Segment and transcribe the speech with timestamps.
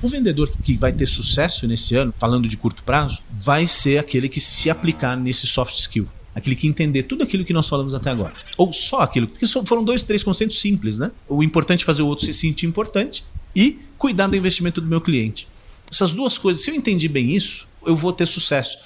[0.00, 4.28] O vendedor que vai ter sucesso nesse ano, falando de curto prazo, vai ser aquele
[4.28, 6.06] que se aplicar nesse soft skill.
[6.34, 8.32] Aquele que entender tudo aquilo que nós falamos até agora.
[8.56, 9.26] Ou só aquilo.
[9.26, 11.10] Porque foram dois, três conceitos simples, né?
[11.28, 13.24] O importante é fazer o outro se sentir importante
[13.56, 15.48] e cuidar do investimento do meu cliente.
[15.90, 18.78] Essas duas coisas, se eu entendi bem isso, eu vou ter sucesso.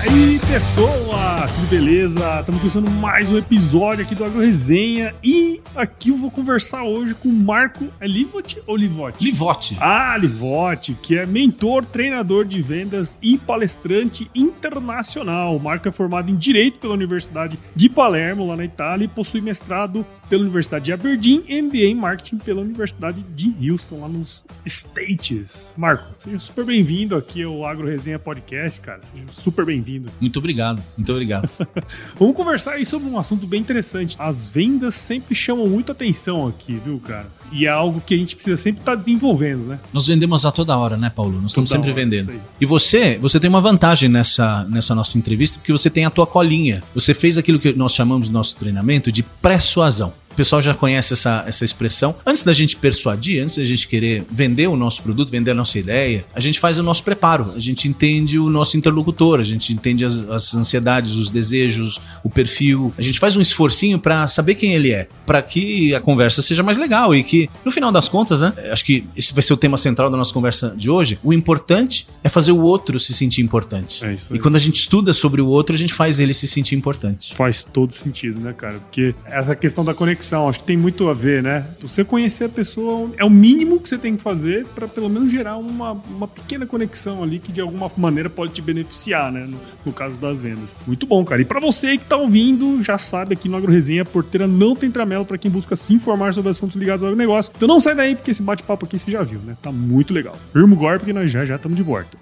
[0.00, 2.40] Aí, pessoal, tudo beleza?
[2.40, 7.14] Estamos começando mais um episódio aqui do Agro Resenha e aqui eu vou conversar hoje
[7.14, 9.22] com o Marco é Livote ou Livote?
[9.22, 9.76] Livote.
[9.78, 15.54] Ah, Livote, que é mentor, treinador de vendas e palestrante internacional.
[15.54, 19.42] O Marco é formado em Direito pela Universidade de Palermo, lá na Itália, e possui
[19.42, 24.46] mestrado pela Universidade de Aberdeen e MBA em Marketing pela Universidade de Houston, lá nos
[24.64, 25.74] States.
[25.76, 29.00] Marco, seja super bem-vindo aqui ao Agro Resenha Podcast, cara.
[29.02, 30.10] Seja super bem-vindo.
[30.18, 31.50] Muito obrigado, muito obrigado.
[32.16, 34.16] Vamos conversar aí sobre um assunto bem interessante.
[34.18, 37.26] As vendas sempre chamam muita atenção aqui, viu, cara?
[37.50, 39.80] E é algo que a gente precisa sempre estar tá desenvolvendo, né?
[39.92, 41.40] Nós vendemos a toda hora, né, Paulo?
[41.42, 42.40] Nós estamos sempre hora, vendendo.
[42.60, 46.26] E você, você tem uma vantagem nessa, nessa nossa entrevista, porque você tem a tua
[46.26, 46.82] colinha.
[46.94, 50.14] Você fez aquilo que nós chamamos no nosso treinamento de persuasão.
[50.32, 52.14] O pessoal já conhece essa, essa expressão.
[52.24, 55.78] Antes da gente persuadir, antes da gente querer vender o nosso produto, vender a nossa
[55.78, 57.52] ideia, a gente faz o nosso preparo.
[57.54, 62.30] A gente entende o nosso interlocutor, a gente entende as, as ansiedades, os desejos, o
[62.30, 62.94] perfil.
[62.96, 66.62] A gente faz um esforcinho para saber quem ele é, para que a conversa seja
[66.62, 68.54] mais legal e que, no final das contas, né?
[68.72, 71.18] Acho que esse vai ser o tema central da nossa conversa de hoje.
[71.22, 74.02] O importante é fazer o outro se sentir importante.
[74.04, 74.38] É isso aí.
[74.38, 77.34] E quando a gente estuda sobre o outro, a gente faz ele se sentir importante.
[77.34, 78.78] Faz todo sentido, né, cara?
[78.78, 81.66] Porque essa questão da conexão acho que tem muito a ver, né?
[81.80, 85.30] Você conhecer a pessoa é o mínimo que você tem que fazer para pelo menos
[85.30, 89.46] gerar uma, uma pequena conexão ali que de alguma maneira pode te beneficiar, né?
[89.46, 90.74] No, no caso das vendas.
[90.86, 91.40] Muito bom, cara.
[91.42, 94.74] E para você que tá ouvindo, já sabe aqui no Agro Resenha, a porteira não
[94.74, 97.52] tem tramelo para quem busca se informar sobre assuntos ligados ao negócio.
[97.56, 99.56] Então não sai daí porque esse bate-papo aqui você já viu, né?
[99.62, 100.36] Tá muito legal.
[100.52, 102.16] Firma o porque nós já já estamos de volta.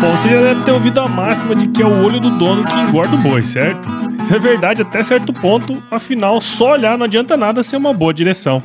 [0.00, 2.64] Bom, você já deve ter ouvido a máxima de que é o olho do dono
[2.64, 3.86] que engorda o boi, certo?
[4.18, 8.14] Isso é verdade até certo ponto, afinal, só olhar não adianta nada ser uma boa
[8.14, 8.62] direção.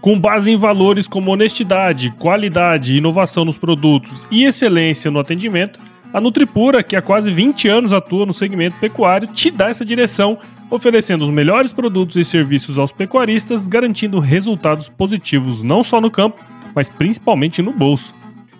[0.00, 5.78] Com base em valores como honestidade, qualidade, inovação nos produtos e excelência no atendimento,
[6.12, 10.36] a Nutripura, que há quase 20 anos atua no segmento pecuário, te dá essa direção,
[10.68, 16.44] oferecendo os melhores produtos e serviços aos pecuaristas, garantindo resultados positivos não só no campo,
[16.74, 18.12] mas principalmente no bolso.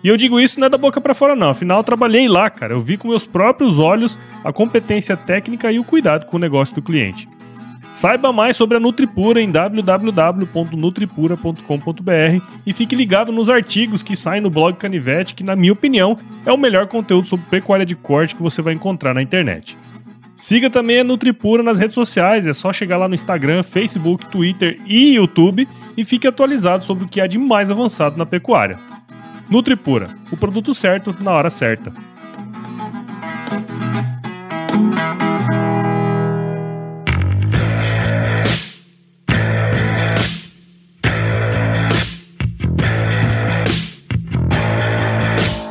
[0.05, 2.47] E eu digo isso não é da boca para fora não, afinal eu trabalhei lá,
[2.47, 2.75] cara.
[2.75, 6.75] Eu vi com meus próprios olhos a competência técnica e o cuidado com o negócio
[6.75, 7.27] do cliente.
[7.95, 14.51] Saiba mais sobre a Nutripura em www.nutripura.com.br e fique ligado nos artigos que saem no
[14.51, 16.15] blog Canivete, que na minha opinião
[16.45, 19.75] é o melhor conteúdo sobre pecuária de corte que você vai encontrar na internet.
[20.35, 24.79] Siga também a Nutripura nas redes sociais, é só chegar lá no Instagram, Facebook, Twitter
[24.85, 25.67] e YouTube
[25.97, 28.77] e fique atualizado sobre o que há de mais avançado na pecuária.
[29.49, 31.91] Nutripura, o produto certo na hora certa.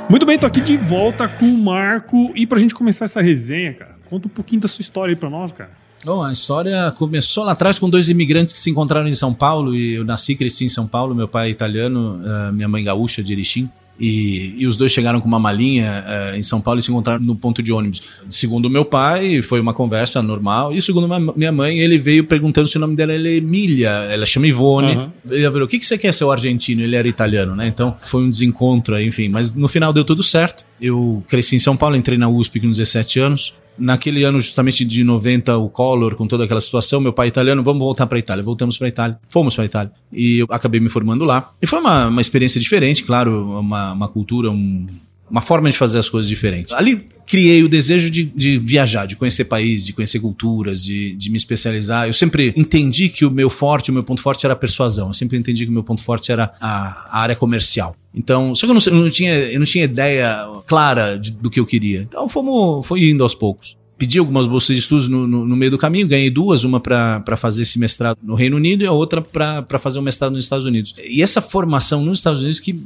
[0.08, 2.30] Muito bem, tô aqui de volta com o Marco.
[2.36, 5.28] E pra gente começar essa resenha, cara, conta um pouquinho da sua história aí pra
[5.28, 5.83] nós, cara.
[6.04, 9.74] Bom, a história começou lá atrás com dois imigrantes que se encontraram em São Paulo
[9.74, 11.14] e eu nasci e cresci em São Paulo.
[11.14, 13.70] Meu pai é italiano, uh, minha mãe gaúcha de Erechim.
[13.98, 17.22] E, e, os dois chegaram com uma malinha uh, em São Paulo e se encontraram
[17.22, 18.02] no ponto de ônibus.
[18.28, 20.74] Segundo meu pai, foi uma conversa normal.
[20.74, 23.88] E segundo minha mãe, ele veio perguntando se o nome dela é Emília.
[23.88, 24.96] Ela chama Ivone.
[24.96, 25.10] Uhum.
[25.30, 26.82] Ele falou: O que, que você quer ser o argentino?
[26.82, 27.68] Ele era italiano, né?
[27.68, 29.28] Então foi um desencontro, enfim.
[29.28, 30.66] Mas no final deu tudo certo.
[30.80, 33.54] Eu cresci em São Paulo, entrei na USP com 17 anos.
[33.76, 37.80] Naquele ano, justamente de 90, o Collor, com toda aquela situação, meu pai italiano, vamos
[37.80, 38.44] voltar para Itália.
[38.44, 39.18] Voltamos para Itália.
[39.28, 39.92] Fomos para Itália.
[40.12, 41.52] E eu acabei me formando lá.
[41.60, 44.86] E foi uma, uma experiência diferente, claro, uma, uma cultura, um,
[45.30, 46.72] uma forma de fazer as coisas diferente.
[46.74, 51.30] Ali criei o desejo de, de viajar, de conhecer países, de conhecer culturas, de, de,
[51.30, 52.06] me especializar.
[52.06, 55.08] Eu sempre entendi que o meu forte, o meu ponto forte era a persuasão.
[55.08, 57.96] Eu sempre entendi que o meu ponto forte era a, a área comercial.
[58.14, 61.50] Então, só que eu não, eu não, tinha, eu não tinha ideia clara de, do
[61.50, 62.02] que eu queria.
[62.02, 65.70] Então, fomos, foi indo aos poucos pedi algumas bolsas de estudos no, no, no, meio
[65.70, 69.20] do caminho, ganhei duas, uma para fazer esse mestrado no Reino Unido e a outra
[69.20, 70.94] para fazer um mestrado nos Estados Unidos.
[71.04, 72.78] E essa formação nos Estados Unidos que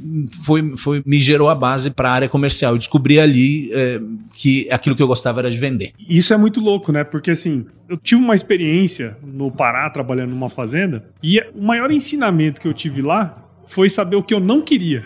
[0.43, 2.73] foi, foi me gerou a base para a área comercial.
[2.73, 3.99] Eu descobri ali é,
[4.35, 5.91] que aquilo que eu gostava era de vender.
[6.07, 7.03] Isso é muito louco, né?
[7.03, 12.61] Porque assim, eu tive uma experiência no Pará trabalhando numa fazenda e o maior ensinamento
[12.61, 15.03] que eu tive lá foi saber o que eu não queria.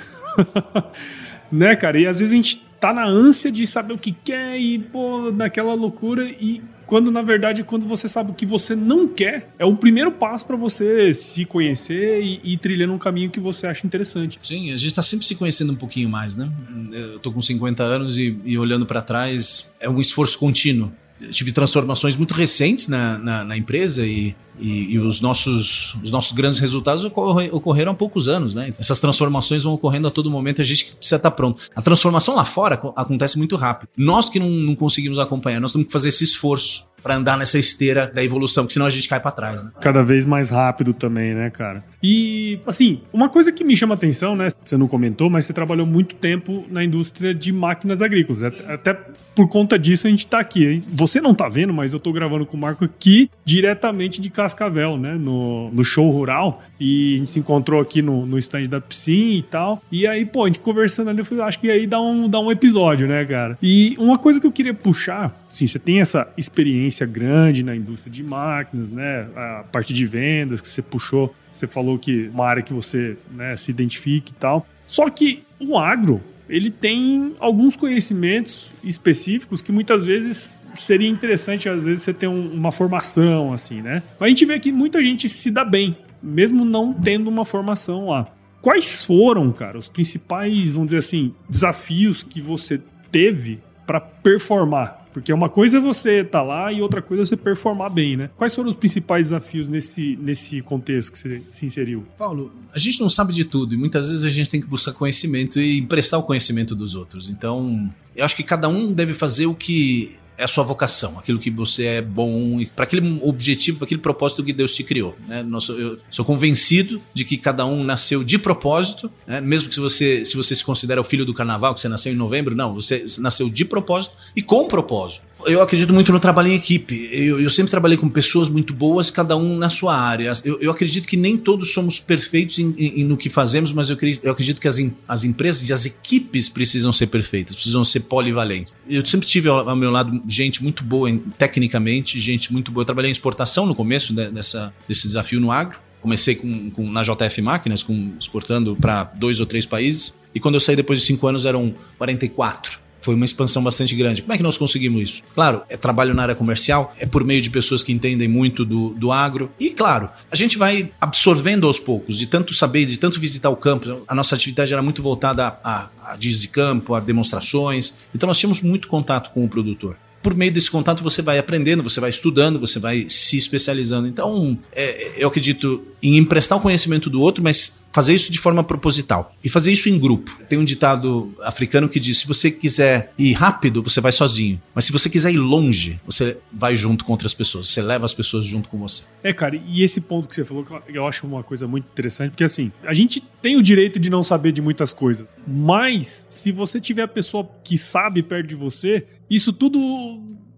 [1.51, 1.99] né, cara?
[1.99, 5.31] E às vezes a gente tá na ânsia de saber o que quer e, pô,
[5.31, 9.63] naquela loucura e quando na verdade quando você sabe o que você não quer, é
[9.63, 13.87] o primeiro passo para você se conhecer e, e trilhando um caminho que você acha
[13.87, 14.37] interessante.
[14.43, 16.51] Sim, a gente tá sempre se conhecendo um pouquinho mais, né?
[16.91, 20.91] Eu tô com 50 anos e, e olhando para trás, é um esforço contínuo
[21.31, 26.31] tive transformações muito recentes na, na, na empresa e, e, e, os, nossos, os nossos
[26.31, 28.73] grandes resultados ocorre, ocorreram há poucos anos, né?
[28.79, 31.63] Essas transformações vão ocorrendo a todo momento, a gente precisa estar pronto.
[31.75, 33.89] A transformação lá fora acontece muito rápido.
[33.97, 37.59] Nós que não, não conseguimos acompanhar, nós temos que fazer esse esforço para andar nessa
[37.59, 39.71] esteira da evolução, porque senão a gente cai para trás, né?
[39.81, 41.83] Cada vez mais rápido também, né, cara?
[42.01, 44.47] E, assim, uma coisa que me chama atenção, né?
[44.63, 48.41] Você não comentou, mas você trabalhou muito tempo na indústria de máquinas agrícolas.
[48.43, 48.97] Até
[49.35, 50.79] por conta disso a gente tá aqui.
[50.93, 54.97] Você não tá vendo, mas eu tô gravando com o Marco aqui diretamente de Cascavel,
[54.97, 55.15] né?
[55.15, 56.63] No, no show rural.
[56.79, 59.81] E a gente se encontrou aqui no, no stand da piscina e tal.
[59.91, 62.39] E aí, pô, a gente conversando ali, eu falei, acho que aí dá um, dá
[62.39, 63.57] um episódio, né, cara?
[63.61, 68.11] E uma coisa que eu queria puxar, sim, você tem essa experiência grande na indústria
[68.11, 69.27] de máquinas, né?
[69.35, 73.55] A parte de vendas que você puxou, você falou que uma área que você né,
[73.55, 74.67] se identifique e tal.
[74.85, 81.85] Só que o agro, ele tem alguns conhecimentos específicos que muitas vezes seria interessante, às
[81.85, 84.01] vezes, você ter um, uma formação, assim, né?
[84.19, 88.09] Mas a gente vê que muita gente se dá bem, mesmo não tendo uma formação
[88.09, 88.27] lá.
[88.61, 92.81] Quais foram, cara, os principais, vamos dizer assim, desafios que você
[93.11, 97.25] teve para performar porque uma coisa é você estar tá lá e outra coisa é
[97.25, 98.29] você performar bem, né?
[98.35, 102.03] Quais foram os principais desafios nesse, nesse contexto que você se inseriu?
[102.17, 104.93] Paulo, a gente não sabe de tudo e muitas vezes a gente tem que buscar
[104.93, 107.29] conhecimento e emprestar o conhecimento dos outros.
[107.29, 111.39] Então, eu acho que cada um deve fazer o que é a sua vocação, aquilo
[111.39, 115.15] que você é bom, para aquele objetivo, para aquele propósito que Deus te criou.
[115.27, 115.45] Né?
[115.77, 119.41] eu sou convencido de que cada um nasceu de propósito, né?
[119.41, 122.11] mesmo que se você, se você se considera o filho do carnaval, que você nasceu
[122.11, 126.49] em novembro, não, você nasceu de propósito e com propósito eu acredito muito no trabalho
[126.49, 127.09] em equipe.
[127.11, 130.31] Eu, eu, sempre trabalhei com pessoas muito boas, cada um na sua área.
[130.43, 133.95] Eu, eu acredito que nem todos somos perfeitos em, em, no que fazemos, mas eu
[133.95, 138.01] acredito, eu acredito que as, as, empresas e as equipes precisam ser perfeitas, precisam ser
[138.01, 138.75] polivalentes.
[138.87, 142.81] Eu sempre tive ao, ao meu lado gente muito boa em, tecnicamente, gente muito boa.
[142.81, 145.79] Eu trabalhei em exportação no começo dessa, desse desafio no agro.
[146.01, 150.13] Comecei com, com, na JF Máquinas, com, exportando para dois ou três países.
[150.35, 152.82] E quando eu saí depois de cinco anos eram 44.
[153.03, 154.21] Foi uma expansão bastante grande.
[154.21, 155.23] Como é que nós conseguimos isso?
[155.33, 158.93] Claro, é trabalho na área comercial, é por meio de pessoas que entendem muito do,
[158.93, 159.51] do agro.
[159.59, 163.57] E, claro, a gente vai absorvendo aos poucos, de tanto saber, de tanto visitar o
[163.57, 164.03] campo.
[164.07, 167.93] A nossa atividade era muito voltada a, a, a de campo, a demonstrações.
[168.15, 171.83] Então, nós tínhamos muito contato com o produtor por meio desse contato você vai aprendendo,
[171.83, 174.07] você vai estudando, você vai se especializando.
[174.07, 178.63] Então, é, eu acredito em emprestar o conhecimento do outro, mas fazer isso de forma
[178.63, 180.35] proposital e fazer isso em grupo.
[180.49, 184.85] Tem um ditado africano que diz: se você quiser ir rápido, você vai sozinho, mas
[184.85, 188.45] se você quiser ir longe, você vai junto com outras pessoas, você leva as pessoas
[188.45, 189.03] junto com você.
[189.21, 192.43] É, cara, e esse ponto que você falou, eu acho uma coisa muito interessante, porque
[192.43, 196.79] assim, a gente tem o direito de não saber de muitas coisas, mas se você
[196.79, 199.05] tiver a pessoa que sabe perto de você,
[199.35, 199.79] isso tudo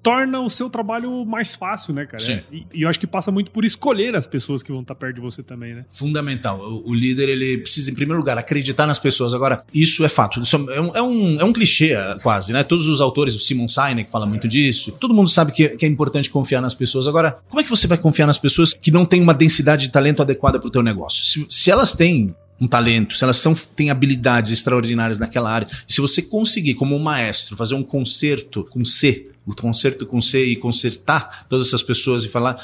[0.05, 2.21] torna o seu trabalho mais fácil, né, cara?
[2.21, 2.39] Sim.
[2.51, 5.15] E, e, eu acho que passa muito por escolher as pessoas que vão estar perto
[5.15, 5.83] de você também, né?
[5.89, 6.59] Fundamental.
[6.59, 9.33] O, o líder, ele precisa, em primeiro lugar, acreditar nas pessoas.
[9.33, 10.39] Agora, isso é fato.
[10.39, 12.61] Isso é, um, é, um, é um clichê, quase, né?
[12.61, 14.91] Todos os autores, o Simon Sinek fala muito disso.
[14.91, 17.07] Todo mundo sabe que, que é importante confiar nas pessoas.
[17.07, 19.91] Agora, como é que você vai confiar nas pessoas que não têm uma densidade de
[19.91, 21.25] talento adequada para o teu negócio?
[21.25, 25.99] Se, se elas têm um talento, se elas são, têm habilidades extraordinárias naquela área, se
[25.99, 30.55] você conseguir, como um maestro, fazer um concerto com C, o concerto com C e
[30.55, 32.57] consertar todas essas pessoas e falar,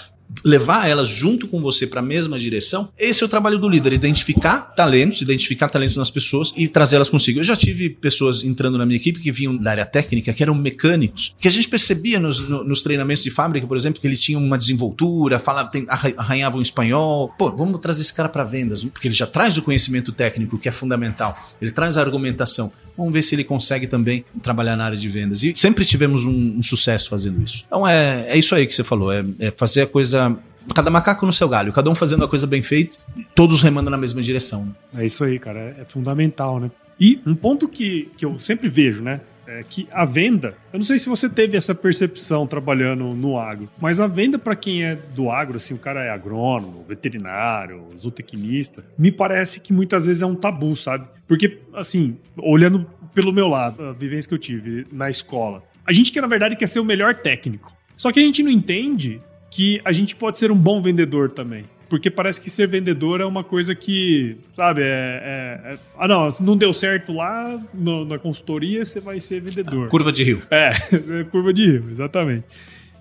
[0.43, 3.93] levar elas junto com você para a mesma direção, esse é o trabalho do líder,
[3.93, 7.39] identificar talentos, identificar talentos nas pessoas e trazê-las consigo.
[7.39, 10.55] Eu já tive pessoas entrando na minha equipe que vinham da área técnica, que eram
[10.55, 14.41] mecânicos, que a gente percebia nos, nos treinamentos de fábrica, por exemplo, que eles tinham
[14.43, 15.71] uma desenvoltura, falavam,
[16.17, 17.33] arranhavam espanhol.
[17.37, 20.69] Pô, vamos trazer esse cara para vendas, porque ele já traz o conhecimento técnico, que
[20.69, 21.37] é fundamental.
[21.61, 22.71] Ele traz a argumentação.
[23.01, 25.41] Vamos ver se ele consegue também trabalhar na área de vendas.
[25.41, 27.63] E sempre tivemos um, um sucesso fazendo isso.
[27.65, 30.37] Então é, é isso aí que você falou, é, é fazer a coisa
[30.75, 32.97] cada macaco no seu galho, cada um fazendo a coisa bem feita,
[33.33, 34.65] todos remando na mesma direção.
[34.65, 35.01] Né?
[35.01, 36.69] É isso aí, cara, é, é fundamental, né?
[36.99, 39.21] E um ponto que, que eu sempre vejo, né?
[39.53, 43.69] É que a venda, eu não sei se você teve essa percepção trabalhando no agro,
[43.81, 48.85] mas a venda para quem é do agro, assim, o cara é agrônomo, veterinário, zootecnista,
[48.97, 51.05] me parece que muitas vezes é um tabu, sabe?
[51.27, 56.13] Porque, assim, olhando pelo meu lado, a vivência que eu tive na escola, a gente
[56.13, 57.75] que na verdade quer ser o melhor técnico.
[57.97, 61.65] Só que a gente não entende que a gente pode ser um bom vendedor também.
[61.91, 64.85] Porque parece que ser vendedor é uma coisa que, sabe, é.
[64.85, 69.41] é, é ah, não, se não deu certo lá no, na consultoria, você vai ser
[69.41, 69.89] vendedor.
[69.89, 70.41] Curva de rio.
[70.49, 70.69] É,
[71.29, 72.45] curva de rio, exatamente.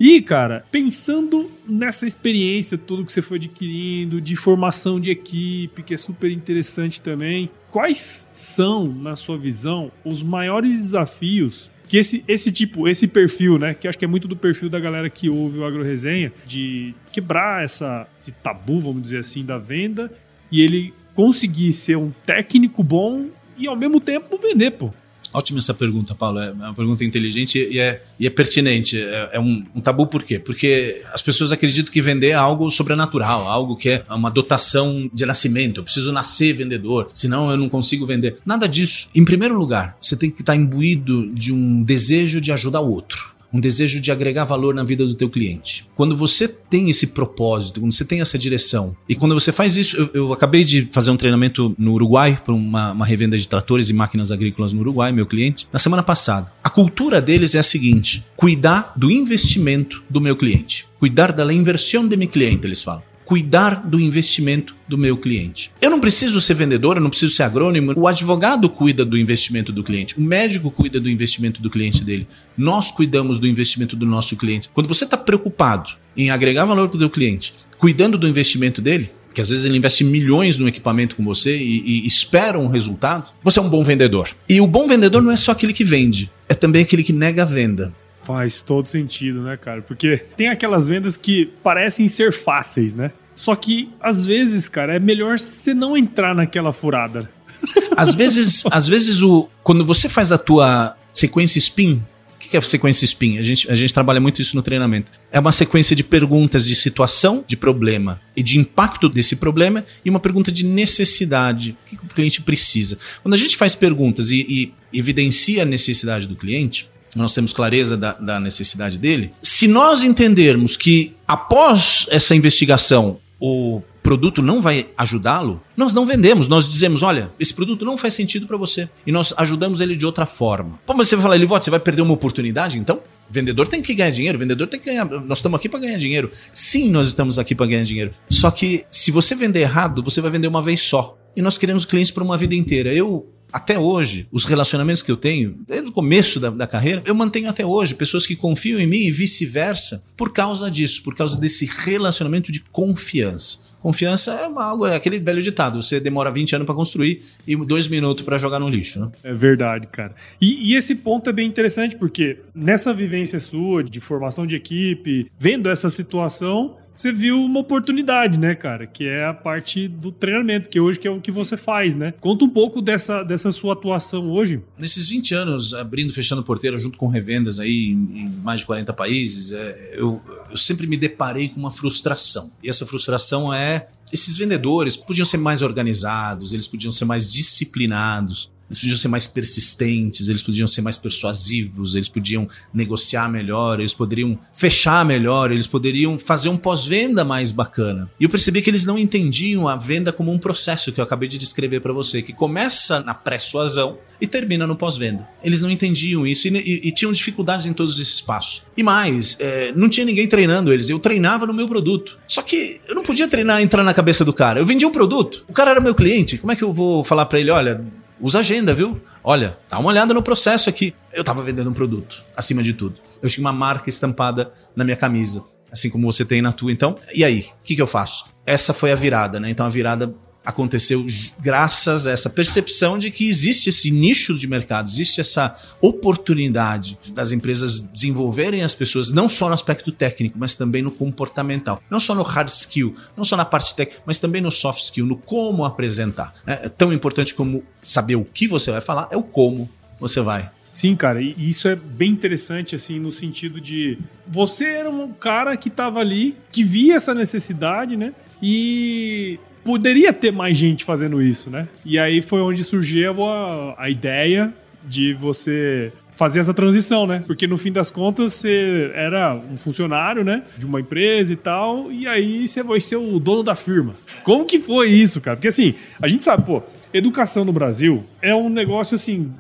[0.01, 5.95] E, cara, pensando nessa experiência, tudo que você foi adquirindo, de formação de equipe, que
[5.95, 12.53] é super interessante também, quais são, na sua visão, os maiores desafios que esse, esse
[12.53, 13.75] tipo, esse perfil, né?
[13.75, 16.95] Que acho que é muito do perfil da galera que ouve o Agro Resenha, de
[17.11, 20.09] quebrar essa, esse tabu, vamos dizer assim, da venda
[20.53, 23.27] e ele conseguir ser um técnico bom
[23.59, 24.95] e ao mesmo tempo vender, pô.
[25.33, 26.41] Ótima essa pergunta, Paulo.
[26.41, 28.99] É uma pergunta inteligente e é, e é pertinente.
[28.99, 30.39] É, é um, um, tabu por quê?
[30.39, 35.25] Porque as pessoas acreditam que vender é algo sobrenatural, algo que é uma dotação de
[35.25, 35.81] nascimento.
[35.81, 38.39] Eu preciso nascer vendedor, senão eu não consigo vender.
[38.45, 39.09] Nada disso.
[39.15, 43.40] Em primeiro lugar, você tem que estar imbuído de um desejo de ajudar o outro
[43.53, 45.87] um desejo de agregar valor na vida do teu cliente.
[45.95, 49.97] Quando você tem esse propósito, quando você tem essa direção, e quando você faz isso,
[49.97, 53.91] eu, eu acabei de fazer um treinamento no Uruguai para uma, uma revenda de tratores
[53.91, 56.53] e máquinas agrícolas no Uruguai, meu cliente, na semana passada.
[56.63, 60.87] A cultura deles é a seguinte: cuidar do investimento do meu cliente.
[60.99, 65.71] Cuidar da inversão de meu cliente, eles falam cuidar do investimento do meu cliente.
[65.81, 67.95] Eu não preciso ser vendedor, eu não preciso ser agrônomo.
[67.97, 72.27] O advogado cuida do investimento do cliente, o médico cuida do investimento do cliente dele.
[72.59, 74.69] Nós cuidamos do investimento do nosso cliente.
[74.75, 79.09] Quando você está preocupado em agregar valor para o seu cliente, cuidando do investimento dele,
[79.33, 83.27] que às vezes ele investe milhões no equipamento com você e, e, espera um resultado,
[83.45, 84.29] você é um bom vendedor.
[84.49, 87.43] E o bom vendedor não é só aquele que vende, é também aquele que nega
[87.43, 87.95] a venda.
[88.33, 89.83] Faz todo sentido, né, cara?
[89.83, 93.11] Porque tem aquelas vendas que parecem ser fáceis, né?
[93.35, 97.31] Só que, às vezes, cara, é melhor você não entrar naquela furada.
[97.97, 102.03] Às vezes, às vezes o, quando você faz a tua sequência spin,
[102.35, 103.37] o que é a sequência spin?
[103.37, 105.13] A gente, a gente trabalha muito isso no treinamento.
[105.31, 110.09] É uma sequência de perguntas de situação, de problema e de impacto desse problema e
[110.09, 111.77] uma pergunta de necessidade.
[111.93, 112.97] O que o cliente precisa?
[113.23, 117.97] Quando a gente faz perguntas e, e evidencia a necessidade do cliente, nós temos clareza
[117.97, 119.33] da, da necessidade dele.
[119.43, 126.49] Se nós entendermos que após essa investigação o produto não vai ajudá-lo, nós não vendemos.
[126.49, 128.89] Nós dizemos, olha, esse produto não faz sentido para você.
[129.07, 130.79] E nós ajudamos ele de outra forma.
[130.87, 133.01] Pô, mas você vai falar, Elivote, você vai perder uma oportunidade então?
[133.31, 135.05] vendedor tem que ganhar dinheiro, vendedor tem que ganhar.
[135.05, 136.31] Nós estamos aqui para ganhar dinheiro.
[136.53, 138.13] Sim, nós estamos aqui para ganhar dinheiro.
[138.29, 141.17] Só que se você vender errado, você vai vender uma vez só.
[141.37, 142.93] E nós queremos clientes para uma vida inteira.
[142.93, 147.15] Eu até hoje, os relacionamentos que eu tenho, desde o começo da, da, carreira, eu
[147.15, 151.39] mantenho até hoje pessoas que confiam em mim e vice-versa por causa disso, por causa
[151.39, 153.71] desse relacionamento de confiança.
[153.81, 157.89] Confiança é algo, é aquele velho ditado: você demora 20 anos para construir e dois
[157.89, 159.01] minutos para jogar no lixo.
[159.01, 159.11] Né?
[159.25, 160.15] É verdade, cara.
[160.41, 165.31] E, e, esse ponto é bem interessante porque nessa vivência sua de formação de equipe,
[165.39, 168.87] vendo essa situação, você viu uma oportunidade, né, cara?
[168.87, 172.13] Que é a parte do treinamento, que hoje que é o que você faz, né?
[172.21, 174.63] Conta um pouco dessa, dessa sua atuação hoje.
[174.79, 178.93] Nesses 20 anos, abrindo, fechando porteira junto com revendas aí em, em mais de 40
[178.93, 180.21] países, é, eu,
[180.51, 182.53] eu sempre me deparei com uma frustração.
[182.63, 188.51] E essa frustração é esses vendedores podiam ser mais organizados, eles podiam ser mais disciplinados,
[188.71, 193.93] eles podiam ser mais persistentes, eles podiam ser mais persuasivos, eles podiam negociar melhor, eles
[193.93, 198.09] poderiam fechar melhor, eles poderiam fazer um pós-venda mais bacana.
[198.19, 201.29] E eu percebi que eles não entendiam a venda como um processo que eu acabei
[201.29, 205.29] de descrever para você, que começa na pré-suasão e termina no pós-venda.
[205.43, 208.63] Eles não entendiam isso e, e, e, tinham dificuldades em todos esses passos.
[208.77, 212.19] E mais, é, não tinha ninguém treinando eles, eu treinava no meu produto.
[212.27, 214.61] Só que eu não podia treinar entrar na cabeça do cara.
[214.61, 216.39] Eu vendia um produto, o cara era meu cliente.
[216.39, 217.85] Como é que eu vou falar para ele, olha,
[218.21, 219.01] usa agenda, viu?
[219.25, 220.95] Olha, dá uma olhada no processo aqui.
[221.13, 222.97] Eu tava vendendo um produto, acima de tudo.
[223.23, 226.71] Eu tinha uma marca estampada na minha camisa, assim como você tem na tua.
[226.71, 227.49] Então, e aí?
[227.61, 228.27] O que, que eu faço?
[228.47, 229.51] Essa foi a virada, né?
[229.51, 231.05] Então a virada aconteceu
[231.39, 237.33] graças a essa percepção de que existe esse nicho de mercado, existe essa oportunidade das
[237.33, 241.83] empresas desenvolverem as pessoas não só no aspecto técnico, mas também no comportamental.
[241.91, 245.07] Não só no hard skill, não só na parte técnica, mas também no soft skill,
[245.07, 246.33] no como apresentar.
[246.47, 249.69] É tão importante como saber o que você vai falar, é o como
[250.01, 254.89] você vai Sim, cara, e isso é bem interessante, assim, no sentido de você era
[254.89, 258.15] um cara que estava ali, que via essa necessidade, né?
[258.41, 259.39] E
[259.71, 261.69] poderia ter mais gente fazendo isso, né?
[261.85, 264.53] E aí foi onde surgiu a, a ideia
[264.85, 267.23] de você fazer essa transição, né?
[267.25, 270.43] Porque no fim das contas você era um funcionário, né?
[270.59, 273.95] De uma empresa e tal, e aí você vai ser o dono da firma.
[274.25, 275.37] Como que foi isso, cara?
[275.37, 279.31] Porque assim, a gente sabe, pô, educação no Brasil é um negócio assim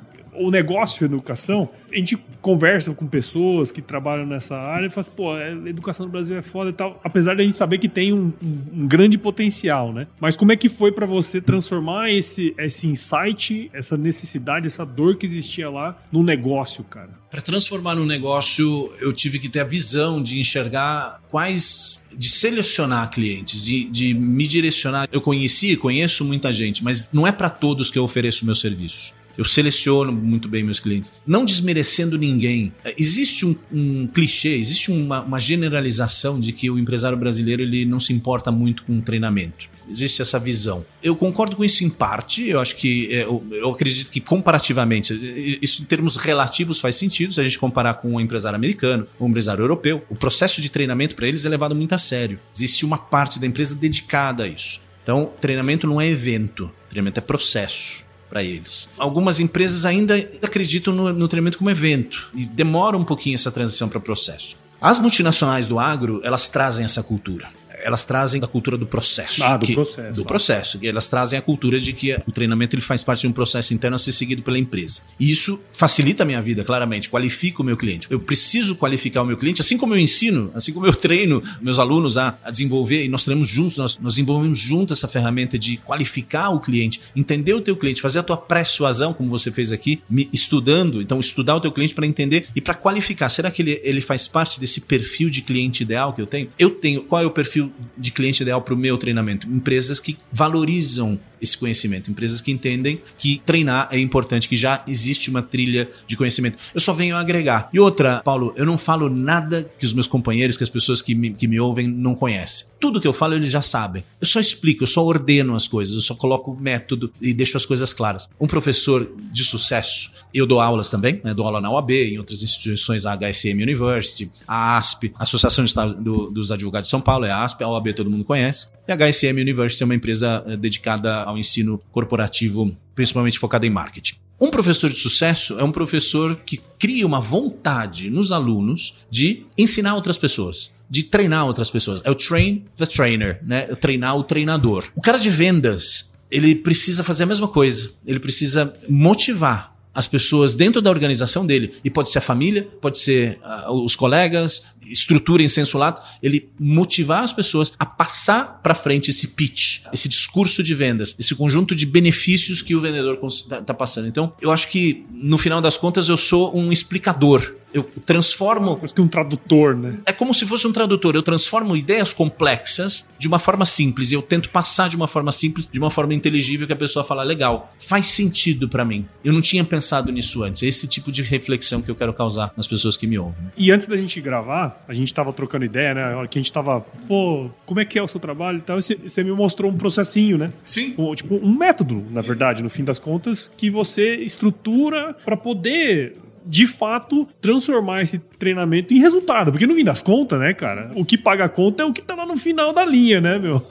[0.40, 5.12] o negócio educação, a gente conversa com pessoas que trabalham nessa área e fala assim,
[5.14, 6.98] pô, a é, educação no Brasil é foda e tal.
[7.04, 10.06] Apesar de a gente saber que tem um, um, um grande potencial, né?
[10.18, 15.16] Mas como é que foi para você transformar esse, esse insight, essa necessidade, essa dor
[15.16, 17.10] que existia lá num negócio, cara?
[17.30, 23.08] Para transformar num negócio, eu tive que ter a visão de enxergar quais de selecionar
[23.08, 25.08] clientes, de, de me direcionar.
[25.12, 28.60] Eu conheci e conheço muita gente, mas não é para todos que eu ofereço meus
[28.60, 29.14] serviços.
[29.36, 31.12] Eu seleciono muito bem meus clientes.
[31.26, 32.72] Não desmerecendo ninguém.
[32.98, 37.98] Existe um, um clichê, existe uma, uma, generalização de que o empresário brasileiro ele não
[37.98, 39.68] se importa muito com treinamento.
[39.88, 40.84] Existe essa visão.
[41.02, 42.46] Eu concordo com isso em parte.
[42.46, 47.32] Eu acho que é, eu, eu acredito que comparativamente, isso em termos relativos faz sentido
[47.32, 50.04] se a gente comparar com um empresário americano, um empresário europeu.
[50.08, 52.38] O processo de treinamento para eles é levado muito a sério.
[52.54, 54.80] Existe uma parte da empresa dedicada a isso.
[55.02, 58.88] Então, treinamento não é evento, treinamento é processo para eles.
[58.96, 63.88] Algumas empresas ainda acreditam no, no treinamento como evento e demora um pouquinho essa transição
[63.88, 64.56] para o processo.
[64.80, 69.42] As multinacionais do agro, elas trazem essa cultura elas trazem a cultura do processo.
[69.42, 70.12] Ah, do que, processo.
[70.12, 70.78] Do processo.
[70.78, 73.74] Que elas trazem a cultura de que o treinamento ele faz parte de um processo
[73.74, 75.00] interno a ser seguido pela empresa.
[75.18, 78.06] E isso facilita a minha vida, claramente, qualifica o meu cliente.
[78.10, 81.78] Eu preciso qualificar o meu cliente, assim como eu ensino, assim como eu treino meus
[81.78, 85.76] alunos a, a desenvolver, e nós treinamos juntos, nós, nós desenvolvemos juntos essa ferramenta de
[85.78, 90.02] qualificar o cliente, entender o teu cliente, fazer a tua pré-suasão, como você fez aqui,
[90.08, 93.28] me estudando, então estudar o teu cliente para entender e para qualificar.
[93.28, 96.48] Será que ele, ele faz parte desse perfil de cliente ideal que eu tenho?
[96.58, 99.48] Eu tenho, qual é o perfil de cliente ideal para o meu treinamento?
[99.48, 102.10] Empresas que valorizam esse conhecimento.
[102.10, 106.58] Empresas que entendem que treinar é importante, que já existe uma trilha de conhecimento.
[106.74, 107.68] Eu só venho agregar.
[107.72, 111.14] E outra, Paulo, eu não falo nada que os meus companheiros, que as pessoas que
[111.14, 112.66] me, que me ouvem não conhecem.
[112.78, 114.04] Tudo que eu falo eles já sabem.
[114.20, 117.66] Eu só explico, eu só ordeno as coisas, eu só coloco método e deixo as
[117.66, 118.28] coisas claras.
[118.40, 121.34] Um professor de sucesso, eu dou aulas também, né?
[121.34, 125.64] dou aula na UAB, em outras instituições, a HSM University, a ASP, a Associação
[126.00, 128.68] do, dos Advogados de São Paulo, é a ASP, a OAB todo mundo conhece.
[128.88, 133.70] E a HSM University é uma empresa eh, dedicada ao ensino corporativo, principalmente focado em
[133.70, 134.14] marketing.
[134.40, 139.94] Um professor de sucesso é um professor que cria uma vontade nos alunos de ensinar
[139.94, 142.00] outras pessoas, de treinar outras pessoas.
[142.04, 143.62] É o train the trainer, né?
[143.76, 144.84] Treinar o treinador.
[144.94, 147.90] O cara de vendas, ele precisa fazer a mesma coisa.
[148.06, 151.72] Ele precisa motivar as pessoas dentro da organização dele.
[151.84, 156.48] E pode ser a família, pode ser uh, os colegas, estrutura em senso lato, ele
[156.58, 161.74] motivar as pessoas a passar para frente esse pitch, esse discurso de vendas, esse conjunto
[161.74, 164.08] de benefícios que o vendedor está tá passando.
[164.08, 168.76] Então, eu acho que no final das contas eu sou um explicador eu transformo.
[168.76, 169.98] Quase que um tradutor, né?
[170.06, 171.14] É como se fosse um tradutor.
[171.14, 174.12] Eu transformo ideias complexas de uma forma simples.
[174.12, 177.22] Eu tento passar de uma forma simples, de uma forma inteligível que a pessoa fala,
[177.22, 179.06] legal, faz sentido para mim.
[179.24, 180.62] Eu não tinha pensado nisso antes.
[180.62, 183.46] É esse tipo de reflexão que eu quero causar nas pessoas que me ouvem.
[183.56, 186.26] E antes da gente gravar, a gente tava trocando ideia, né?
[186.28, 188.78] Que a gente tava, pô, como é que é o seu trabalho e tal.
[188.78, 190.52] E você me mostrou um processinho, né?
[190.64, 190.94] Sim.
[190.98, 196.16] Um, tipo, um método, na verdade, no fim das contas, que você estrutura para poder
[196.44, 199.50] de fato transformar esse treinamento em resultado.
[199.50, 202.02] Porque no fim das contas, né, cara, o que paga a conta é o que
[202.02, 203.62] tá lá no final da linha, né, meu?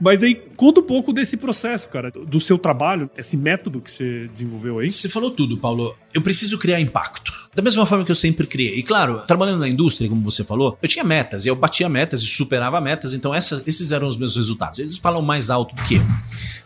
[0.00, 4.28] Mas aí, conta um pouco desse processo, cara, do seu trabalho, esse método que você
[4.32, 4.90] desenvolveu aí.
[4.90, 5.96] Você falou tudo, Paulo.
[6.12, 7.32] Eu preciso criar impacto.
[7.54, 8.78] Da mesma forma que eu sempre criei.
[8.78, 12.26] E claro, trabalhando na indústria, como você falou, eu tinha metas, eu batia metas e
[12.26, 14.78] superava metas, então essas, esses eram os meus resultados.
[14.78, 16.02] Eles falam mais alto do que eu.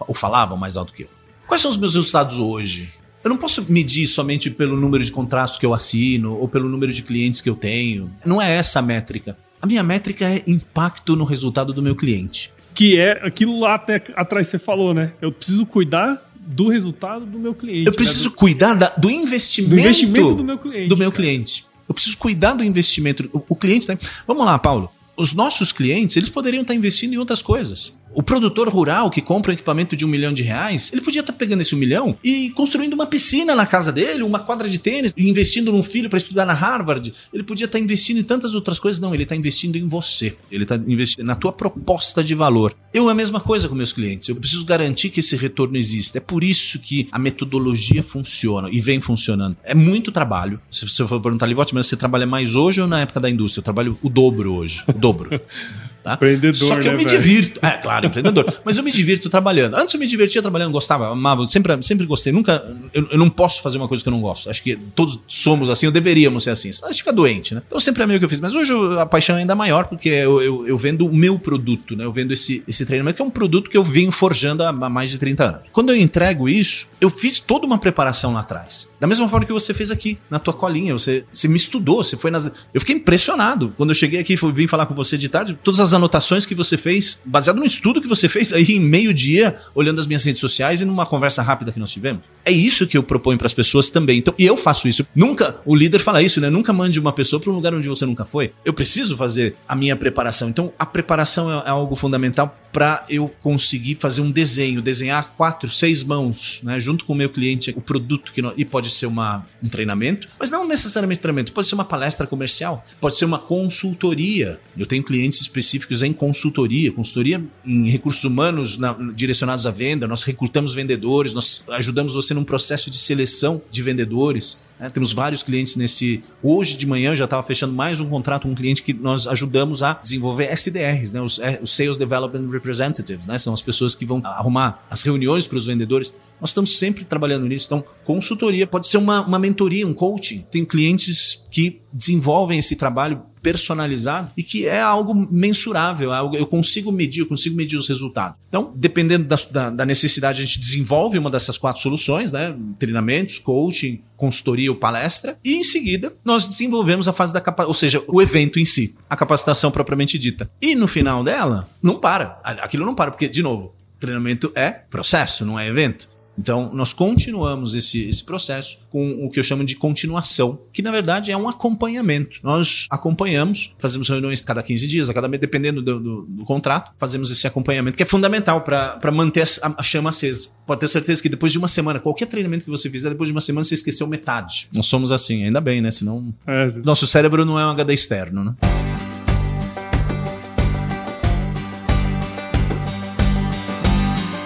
[0.01, 1.09] Ou falavam mais alto do que eu.
[1.47, 2.93] Quais são os meus resultados hoje?
[3.25, 6.93] Eu não posso medir somente pelo número de contratos que eu assino ou pelo número
[6.93, 8.11] de clientes que eu tenho.
[8.25, 9.37] Não é essa a métrica.
[9.61, 12.53] A minha métrica é impacto no resultado do meu cliente.
[12.75, 15.13] Que é aquilo lá até atrás você falou, né?
[15.21, 17.87] Eu preciso cuidar do resultado do meu cliente.
[17.87, 18.31] Eu preciso né?
[18.31, 18.37] do...
[18.37, 20.89] cuidar da, do, investimento do investimento do meu cliente.
[20.89, 21.65] Do meu cliente.
[21.89, 23.29] Eu preciso cuidar do investimento.
[23.33, 23.97] O, o cliente tá...
[24.27, 24.91] Vamos lá, Paulo.
[25.17, 27.93] Os nossos clientes, eles poderiam estar investindo em outras coisas.
[28.15, 31.33] O produtor rural que compra um equipamento de um milhão de reais, ele podia estar
[31.33, 35.15] pegando esse um milhão e construindo uma piscina na casa dele, uma quadra de tênis,
[35.17, 37.13] investindo num filho para estudar na Harvard.
[37.33, 39.01] Ele podia estar investindo em tantas outras coisas.
[39.01, 40.37] Não, ele está investindo em você.
[40.51, 42.75] Ele está investindo na tua proposta de valor.
[42.93, 44.29] Eu a mesma coisa com meus clientes.
[44.29, 46.19] Eu preciso garantir que esse retorno exista.
[46.19, 49.57] É por isso que a metodologia funciona e vem funcionando.
[49.65, 50.61] É muito trabalho.
[50.71, 53.61] Se você for perguntar, Livote, mas você trabalha mais hoje ou na época da indústria?
[53.61, 54.85] Eu trabalho o dobro hoje.
[54.87, 55.41] O dobro.
[56.03, 56.15] Tá?
[56.15, 57.65] Empreendedor, Só que eu né, me divirto.
[57.65, 58.53] É, claro, empreendedor.
[58.65, 59.77] Mas eu me divirto trabalhando.
[59.77, 62.33] Antes eu me divertia trabalhando, gostava, amava, sempre, sempre gostei.
[62.33, 62.65] Nunca.
[62.93, 64.51] Eu, eu não posso fazer uma coisa que eu não gosto.
[64.51, 66.73] Acho que todos somos assim, ou deveríamos ser assim.
[66.73, 67.63] Senão a gente fica doente, né?
[67.67, 68.41] Então sempre é meio que eu fiz.
[68.41, 71.95] Mas hoje a paixão é ainda maior, porque eu, eu, eu vendo o meu produto,
[71.95, 72.05] né?
[72.05, 74.91] Eu vendo esse, esse treinamento, que é um produto que eu venho forjando há há
[74.91, 75.61] mais de 30 anos.
[75.73, 78.89] Quando eu entrego isso, eu fiz toda uma preparação lá atrás.
[79.03, 80.93] Da mesma forma que você fez aqui, na tua colinha.
[80.93, 82.47] Você, você me estudou, você foi nas.
[82.73, 83.75] Eu fiquei impressionado.
[83.77, 86.55] Quando eu cheguei aqui, fui, vim falar com você de tarde, todas as anotações que
[86.55, 90.39] você fez, baseado no estudo que você fez aí em meio-dia, olhando as minhas redes
[90.39, 92.23] sociais e numa conversa rápida que nós tivemos.
[92.45, 94.19] É isso que eu proponho para as pessoas também.
[94.19, 95.07] Então, e eu faço isso.
[95.15, 96.51] Nunca, o líder fala isso, né?
[96.51, 98.53] Nunca mande uma pessoa para um lugar onde você nunca foi.
[98.65, 100.49] Eu preciso fazer a minha preparação.
[100.49, 105.71] Então, a preparação é, é algo fundamental para eu conseguir fazer um desenho, desenhar quatro,
[105.71, 109.05] seis mãos, né, junto com o meu cliente, o produto que nós, e pode ser
[109.05, 113.39] uma, um treinamento, mas não necessariamente treinamento, pode ser uma palestra comercial, pode ser uma
[113.83, 114.59] consultoria.
[114.77, 120.07] Eu tenho clientes específicos em consultoria, consultoria em recursos humanos na- direcionados à venda.
[120.09, 124.59] Nós recrutamos vendedores, nós ajudamos você num processo de seleção de vendedores.
[124.79, 124.91] né?
[124.91, 126.23] Temos vários clientes nesse.
[126.43, 129.27] Hoje de manhã eu já estava fechando mais um contrato com um cliente que nós
[129.27, 131.21] ajudamos a desenvolver SDRs, né?
[131.21, 133.39] os, eh, os Sales Development Representatives, né?
[133.39, 136.13] São as pessoas que vão arrumar as reuniões para os vendedores.
[136.43, 137.67] Nós estamos sempre trabalhando nisso.
[137.67, 140.45] Então, consultoria pode ser uma, uma mentoria, um coaching.
[140.51, 146.47] Tem clientes que desenvolvem esse trabalho personalizado e que é algo mensurável, é algo eu
[146.47, 148.39] consigo medir, eu consigo medir os resultados.
[148.49, 152.57] Então, dependendo da, da, da necessidade, a gente desenvolve uma dessas quatro soluções, né?
[152.79, 157.75] Treinamentos, coaching, consultoria ou palestra, e em seguida nós desenvolvemos a fase da capacitação, ou
[157.75, 160.51] seja, o evento em si, a capacitação propriamente dita.
[160.61, 162.41] E no final dela, não para.
[162.45, 166.12] Aquilo não para, porque, de novo, treinamento é processo, não é evento.
[166.39, 170.91] Então, nós continuamos esse, esse processo com o que eu chamo de continuação, que na
[170.91, 172.39] verdade é um acompanhamento.
[172.43, 176.93] Nós acompanhamos, fazemos reuniões cada 15 dias, a cada mês, dependendo do, do- do contrato,
[176.99, 180.49] fazemos esse acompanhamento, que é fundamental para manter a, a chama acesa.
[180.67, 183.33] Pode ter certeza que depois de uma semana, qualquer treinamento que você fizer, depois de
[183.35, 184.69] uma semana você esqueceu metade.
[184.75, 185.91] Nós somos assim, ainda bem, né?
[185.91, 186.33] Senão.
[186.47, 188.55] É, Nosso cérebro não é um HD externo, né?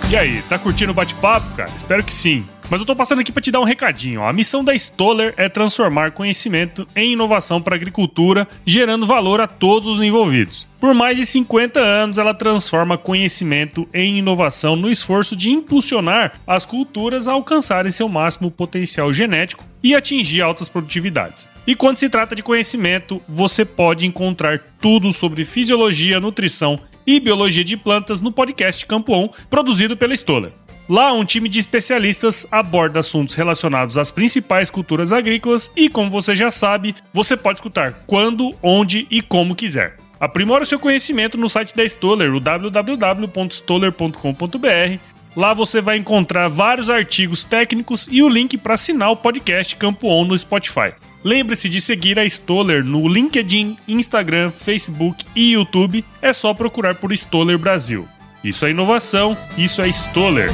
[0.08, 1.72] E aí, tá curtindo o bate-papo, cara?
[1.74, 2.46] Espero que sim.
[2.70, 4.22] Mas eu tô passando aqui pra te dar um recadinho.
[4.22, 9.88] A missão da Stoller é transformar conhecimento em inovação para agricultura, gerando valor a todos
[9.88, 10.68] os envolvidos.
[10.78, 16.64] Por mais de 50 anos, ela transforma conhecimento em inovação no esforço de impulsionar as
[16.64, 21.50] culturas a alcançarem seu máximo potencial genético e atingir altas produtividades.
[21.66, 27.62] E quando se trata de conhecimento, você pode encontrar tudo sobre fisiologia, nutrição e biologia
[27.62, 30.52] de plantas no podcast Campo On, produzido pela Stoller.
[30.88, 36.32] Lá, um time de especialistas aborda assuntos relacionados às principais culturas agrícolas e, como você
[36.34, 39.96] já sabe, você pode escutar quando, onde e como quiser.
[40.20, 44.98] Aprimora o seu conhecimento no site da Stoller, o www.stoller.com.br.
[45.36, 50.08] Lá você vai encontrar vários artigos técnicos e o link para assinar o podcast Campo
[50.08, 50.94] On no Spotify.
[51.26, 56.04] Lembre-se de seguir a Stoller no LinkedIn, Instagram, Facebook e YouTube.
[56.22, 58.06] É só procurar por Stoller Brasil.
[58.44, 60.50] Isso é inovação, isso é Stoller.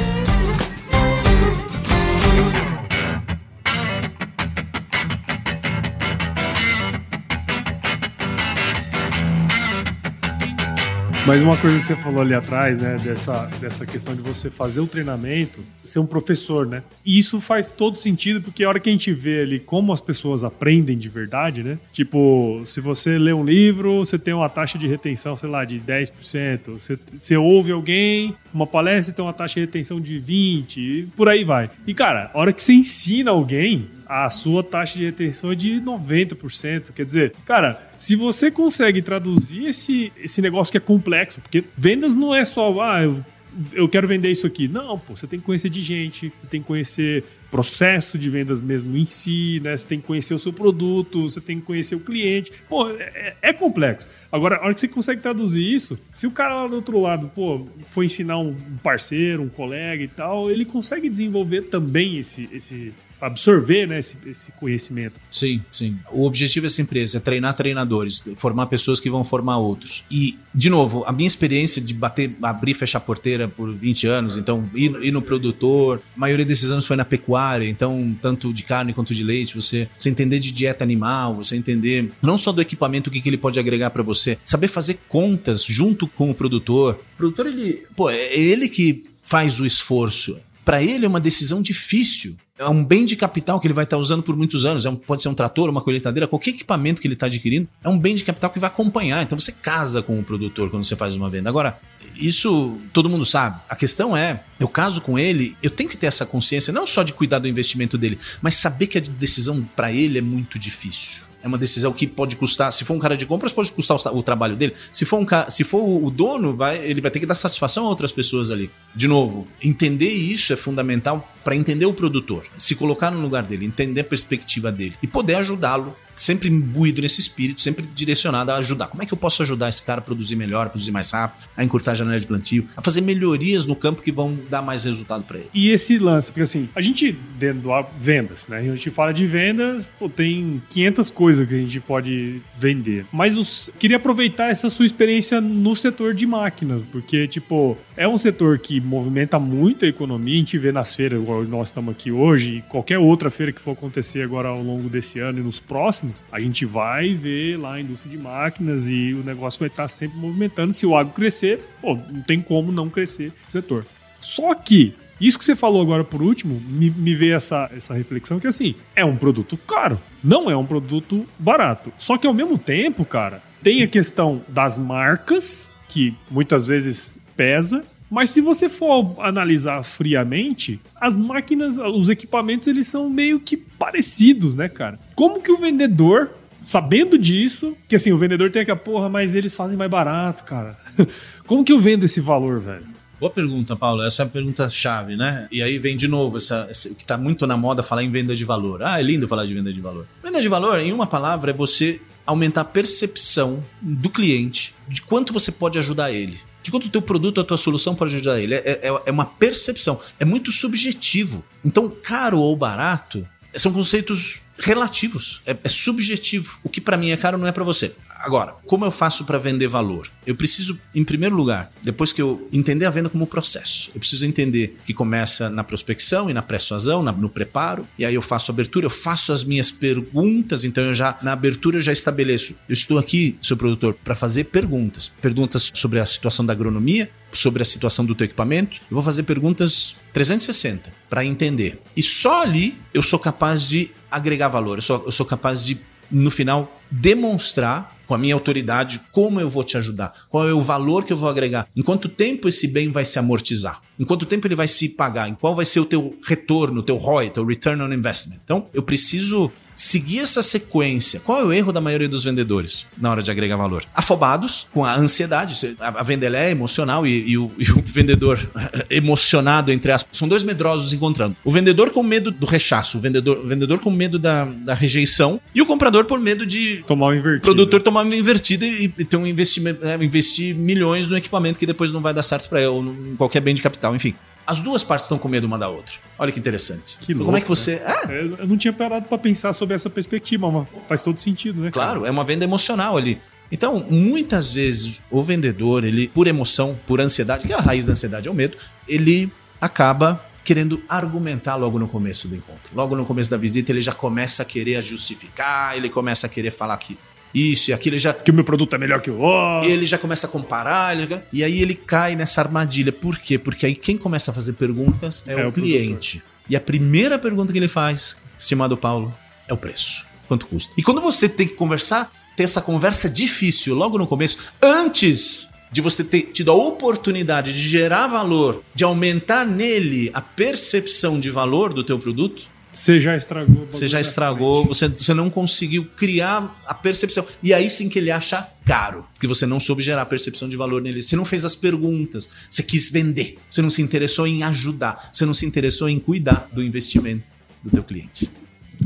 [11.25, 14.81] Mas uma coisa que você falou ali atrás, né, dessa, dessa questão de você fazer
[14.81, 16.83] o treinamento, ser um professor, né?
[17.05, 20.01] E isso faz todo sentido, porque a hora que a gente vê ali como as
[20.01, 21.79] pessoas aprendem de verdade, né?
[21.93, 25.79] Tipo, se você lê um livro, você tem uma taxa de retenção, sei lá, de
[25.79, 26.73] 10%.
[26.73, 31.29] Você, você ouve alguém, uma palestra tem uma taxa de retenção de 20%, e por
[31.29, 31.69] aí vai.
[31.87, 35.81] E, cara, a hora que você ensina alguém, a sua taxa de retenção é de
[35.81, 36.91] 90%.
[36.91, 42.13] Quer dizer, cara, se você consegue traduzir esse, esse negócio que é complexo, porque vendas
[42.13, 43.25] não é só, ah, eu,
[43.73, 44.67] eu quero vender isso aqui.
[44.67, 48.61] Não, pô, você tem que conhecer de gente, você tem que conhecer processo de vendas
[48.61, 49.75] mesmo em si, né?
[49.75, 52.51] Você tem que conhecer o seu produto, você tem que conhecer o cliente.
[52.69, 54.07] Pô, é, é complexo.
[54.33, 57.29] Agora, a hora que você consegue traduzir isso, se o cara lá do outro lado,
[57.35, 62.91] pô, foi ensinar um parceiro, um colega e tal, ele consegue desenvolver também esse, esse
[63.25, 65.19] absorver né, esse, esse conhecimento.
[65.29, 65.97] Sim, sim.
[66.11, 70.03] O objetivo dessa empresa é treinar treinadores, formar pessoas que vão formar outros.
[70.11, 74.37] E, de novo, a minha experiência de bater, abrir e fechar porteira por 20 anos,
[74.37, 78.63] então ir, ir no produtor, a maioria desses anos foi na pecuária, então tanto de
[78.63, 82.61] carne quanto de leite, você, você entender de dieta animal, você entender não só do
[82.61, 86.33] equipamento, o que, que ele pode agregar para você, saber fazer contas junto com o
[86.33, 86.99] produtor.
[87.13, 90.37] O produtor, ele, pô, é ele que faz o esforço.
[90.65, 92.35] Para ele é uma decisão difícil.
[92.57, 94.85] é um bem de capital que ele vai estar usando por muitos anos.
[94.85, 97.89] É um, pode ser um trator, uma colheitadeira, qualquer equipamento que ele está adquirindo, é
[97.89, 99.21] um bem de capital que vai acompanhar.
[99.23, 101.49] Então você casa com o produtor quando você faz uma venda.
[101.49, 101.77] Agora,
[102.15, 103.59] isso todo mundo sabe.
[103.67, 107.03] A questão é, eu caso com ele, eu tenho que ter essa consciência, não só
[107.03, 111.22] de cuidar do investimento dele, mas saber que a decisão para ele é muito difícil.
[111.43, 114.17] É uma decisão que pode custar, se for um cara de compras, pode custar o,
[114.17, 114.73] o trabalho dele.
[114.93, 117.89] Se for, um, se for o dono, vai, ele vai ter que dar satisfação a
[117.89, 118.71] outras pessoas ali.
[118.95, 123.65] De novo, entender isso é fundamental para entender o produtor, se colocar no lugar dele,
[123.65, 128.87] entender a perspectiva dele e poder ajudá-lo sempre imbuído nesse espírito, sempre direcionado a ajudar.
[128.87, 131.47] Como é que eu posso ajudar esse cara a produzir melhor, a produzir mais rápido,
[131.55, 134.83] a encurtar a janela de plantio, a fazer melhorias no campo que vão dar mais
[134.83, 135.49] resultado para ele?
[135.53, 138.59] E esse lance, porque assim, a gente dentro do vendas, né?
[138.59, 143.05] A gente fala de vendas, pô, tem 500 coisas que a gente pode vender.
[143.11, 148.59] Mas queria aproveitar essa sua experiência no setor de máquinas, porque tipo, é um setor
[148.59, 152.57] que movimenta muito a economia, a gente vê nas feiras, igual nós estamos aqui hoje,
[152.57, 156.02] e qualquer outra feira que for acontecer agora ao longo desse ano e nos próximos
[156.31, 160.17] a gente vai ver lá a indústria de máquinas e o negócio vai estar sempre
[160.17, 160.73] movimentando.
[160.73, 163.85] Se o agro crescer, pô, não tem como não crescer o setor.
[164.19, 168.39] Só que isso que você falou agora por último, me, me veio essa, essa reflexão
[168.39, 171.93] que assim, é um produto caro, não é um produto barato.
[171.97, 177.85] Só que ao mesmo tempo, cara, tem a questão das marcas, que muitas vezes pesa,
[178.13, 184.55] mas se você for analisar friamente, as máquinas, os equipamentos, eles são meio que parecidos,
[184.55, 184.99] né, cara?
[185.15, 186.29] Como que o vendedor,
[186.61, 190.77] sabendo disso, que assim, o vendedor tem aquela porra, mas eles fazem mais barato, cara.
[191.47, 192.85] Como que eu vendo esse valor, velho?
[193.19, 194.03] Boa pergunta, Paulo.
[194.03, 195.47] Essa é a pergunta chave, né?
[195.51, 198.35] E aí vem de novo essa, essa que está muito na moda falar em venda
[198.35, 198.83] de valor.
[198.83, 200.05] Ah, é lindo falar de venda de valor.
[200.23, 205.33] Venda de valor, em uma palavra, é você aumentar a percepção do cliente de quanto
[205.33, 208.55] você pode ajudar ele de quanto o teu produto, a tua solução pode ajudar ele.
[208.55, 209.99] É, é, é uma percepção.
[210.19, 211.43] É muito subjetivo.
[211.63, 216.57] Então, caro ou barato são conceitos relativos, é, é subjetivo.
[216.63, 217.93] O que para mim é caro não é para você.
[218.23, 220.09] Agora, como eu faço para vender valor?
[220.25, 224.25] Eu preciso, em primeiro lugar, depois que eu entender a venda como processo, eu preciso
[224.25, 228.53] entender que começa na prospecção e na persuasão, no preparo, e aí eu faço a
[228.53, 232.55] abertura, eu faço as minhas perguntas, então eu já, na abertura, eu já estabeleço.
[232.69, 235.11] Eu estou aqui, seu produtor, para fazer perguntas.
[235.21, 238.77] Perguntas sobre a situação da agronomia, sobre a situação do teu equipamento.
[238.89, 241.81] Eu vou fazer perguntas 360 para entender.
[241.93, 245.77] E só ali eu sou capaz de agregar valor, eu sou, eu sou capaz de,
[246.09, 250.13] no final, demonstrar com a minha autoridade, como eu vou te ajudar?
[250.29, 251.67] Qual é o valor que eu vou agregar?
[251.75, 253.81] Em quanto tempo esse bem vai se amortizar?
[253.99, 255.29] Em quanto tempo ele vai se pagar?
[255.29, 258.39] Em qual vai ser o teu retorno, o teu ROI, teu Return on Investment?
[258.43, 261.19] Então, eu preciso seguir essa sequência.
[261.19, 263.83] Qual é o erro da maioria dos vendedores na hora de agregar valor?
[263.93, 265.75] Afobados, com a ansiedade.
[265.79, 268.39] A venda é emocional e, e, o, e, o, vendedor
[268.89, 271.35] emocionado, entre aspas, são dois medrosos encontrando.
[271.43, 275.39] O vendedor com medo do rechaço, o vendedor, o vendedor com medo da, da rejeição
[275.53, 277.41] e o comprador por medo de tomar um invertido.
[277.41, 281.65] produtor tomar uma invertida e, e ter um investimento, é, investir milhões no equipamento que
[281.65, 284.15] depois não vai dar certo para ele, ou em qualquer bem de capital, enfim.
[284.45, 285.95] As duas partes estão com medo uma da outra.
[286.19, 286.97] Olha que interessante.
[286.99, 287.75] Que louco, Como é que você.
[287.75, 287.81] Né?
[287.85, 291.71] Ah, eu não tinha parado para pensar sobre essa perspectiva, mas faz todo sentido, né?
[291.71, 292.07] Claro, cara?
[292.07, 293.21] é uma venda emocional ali.
[293.51, 297.91] Então, muitas vezes, o vendedor, ele, por emoção, por ansiedade, que é a raiz da
[297.91, 302.73] ansiedade é o medo, ele acaba querendo argumentar logo no começo do encontro.
[302.75, 306.51] Logo no começo da visita, ele já começa a querer justificar, ele começa a querer
[306.51, 306.97] falar que
[307.33, 308.13] isso e aquilo, já.
[308.13, 309.69] Que o meu produto é melhor que o outro.
[309.69, 311.21] Ele já começa a comparar, já...
[311.31, 312.91] e aí ele cai nessa armadilha.
[312.91, 313.37] Por quê?
[313.37, 316.19] Porque aí quem começa a fazer perguntas é, é o, o, cliente.
[316.19, 316.33] Produtor.
[316.49, 319.13] E a primeira pergunta que ele faz, estimado Paulo,
[319.47, 320.05] é o preço.
[320.27, 320.73] Quanto custa?
[320.77, 325.81] E quando você tem que conversar, ter essa conversa difícil logo no começo, antes de
[325.81, 331.73] você ter tido a oportunidade de gerar valor, de aumentar nele a percepção de valor
[331.73, 333.67] do teu produto, você já estragou.
[333.67, 337.25] Você já estragou, você, você não conseguiu criar a percepção.
[337.41, 340.57] E aí sim que ele acha caro, que você não soube gerar a percepção de
[340.57, 341.01] valor nele.
[341.01, 345.25] Você não fez as perguntas, você quis vender, você não se interessou em ajudar, você
[345.25, 347.23] não se interessou em cuidar do investimento
[347.63, 348.29] do teu cliente.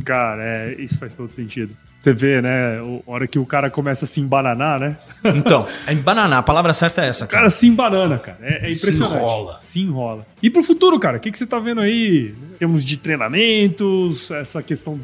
[0.03, 1.75] Cara, é, isso faz todo sentido.
[1.99, 2.77] Você vê, né?
[2.79, 4.97] A hora que o cara começa a se embananar, né?
[5.35, 7.29] Então, é embananar, a palavra certa é essa, cara.
[7.29, 8.37] O cara se embanana, cara.
[8.41, 9.13] É, é impressionante.
[9.13, 9.57] Se enrola.
[9.59, 10.27] Se enrola.
[10.41, 12.35] E pro futuro, cara, o que, que você tá vendo aí?
[12.59, 14.99] Temos de treinamentos, essa questão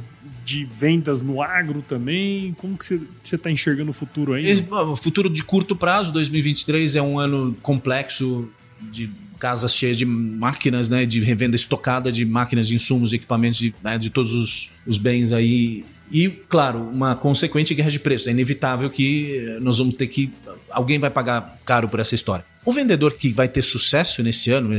[0.45, 2.53] de vendas no agro também?
[2.57, 4.65] Como que você está enxergando o futuro aí?
[4.69, 10.87] o futuro de curto prazo, 2023 é um ano complexo de casas cheias de máquinas,
[10.87, 14.69] né, de revenda estocada de máquinas, de insumos, de equipamentos, de, né, de todos os,
[14.85, 18.27] os bens aí e, claro, uma consequente guerra de preços.
[18.27, 20.31] É inevitável que nós vamos ter que.
[20.69, 22.45] Alguém vai pagar caro por essa história.
[22.63, 24.69] O vendedor que vai ter sucesso nesse ano,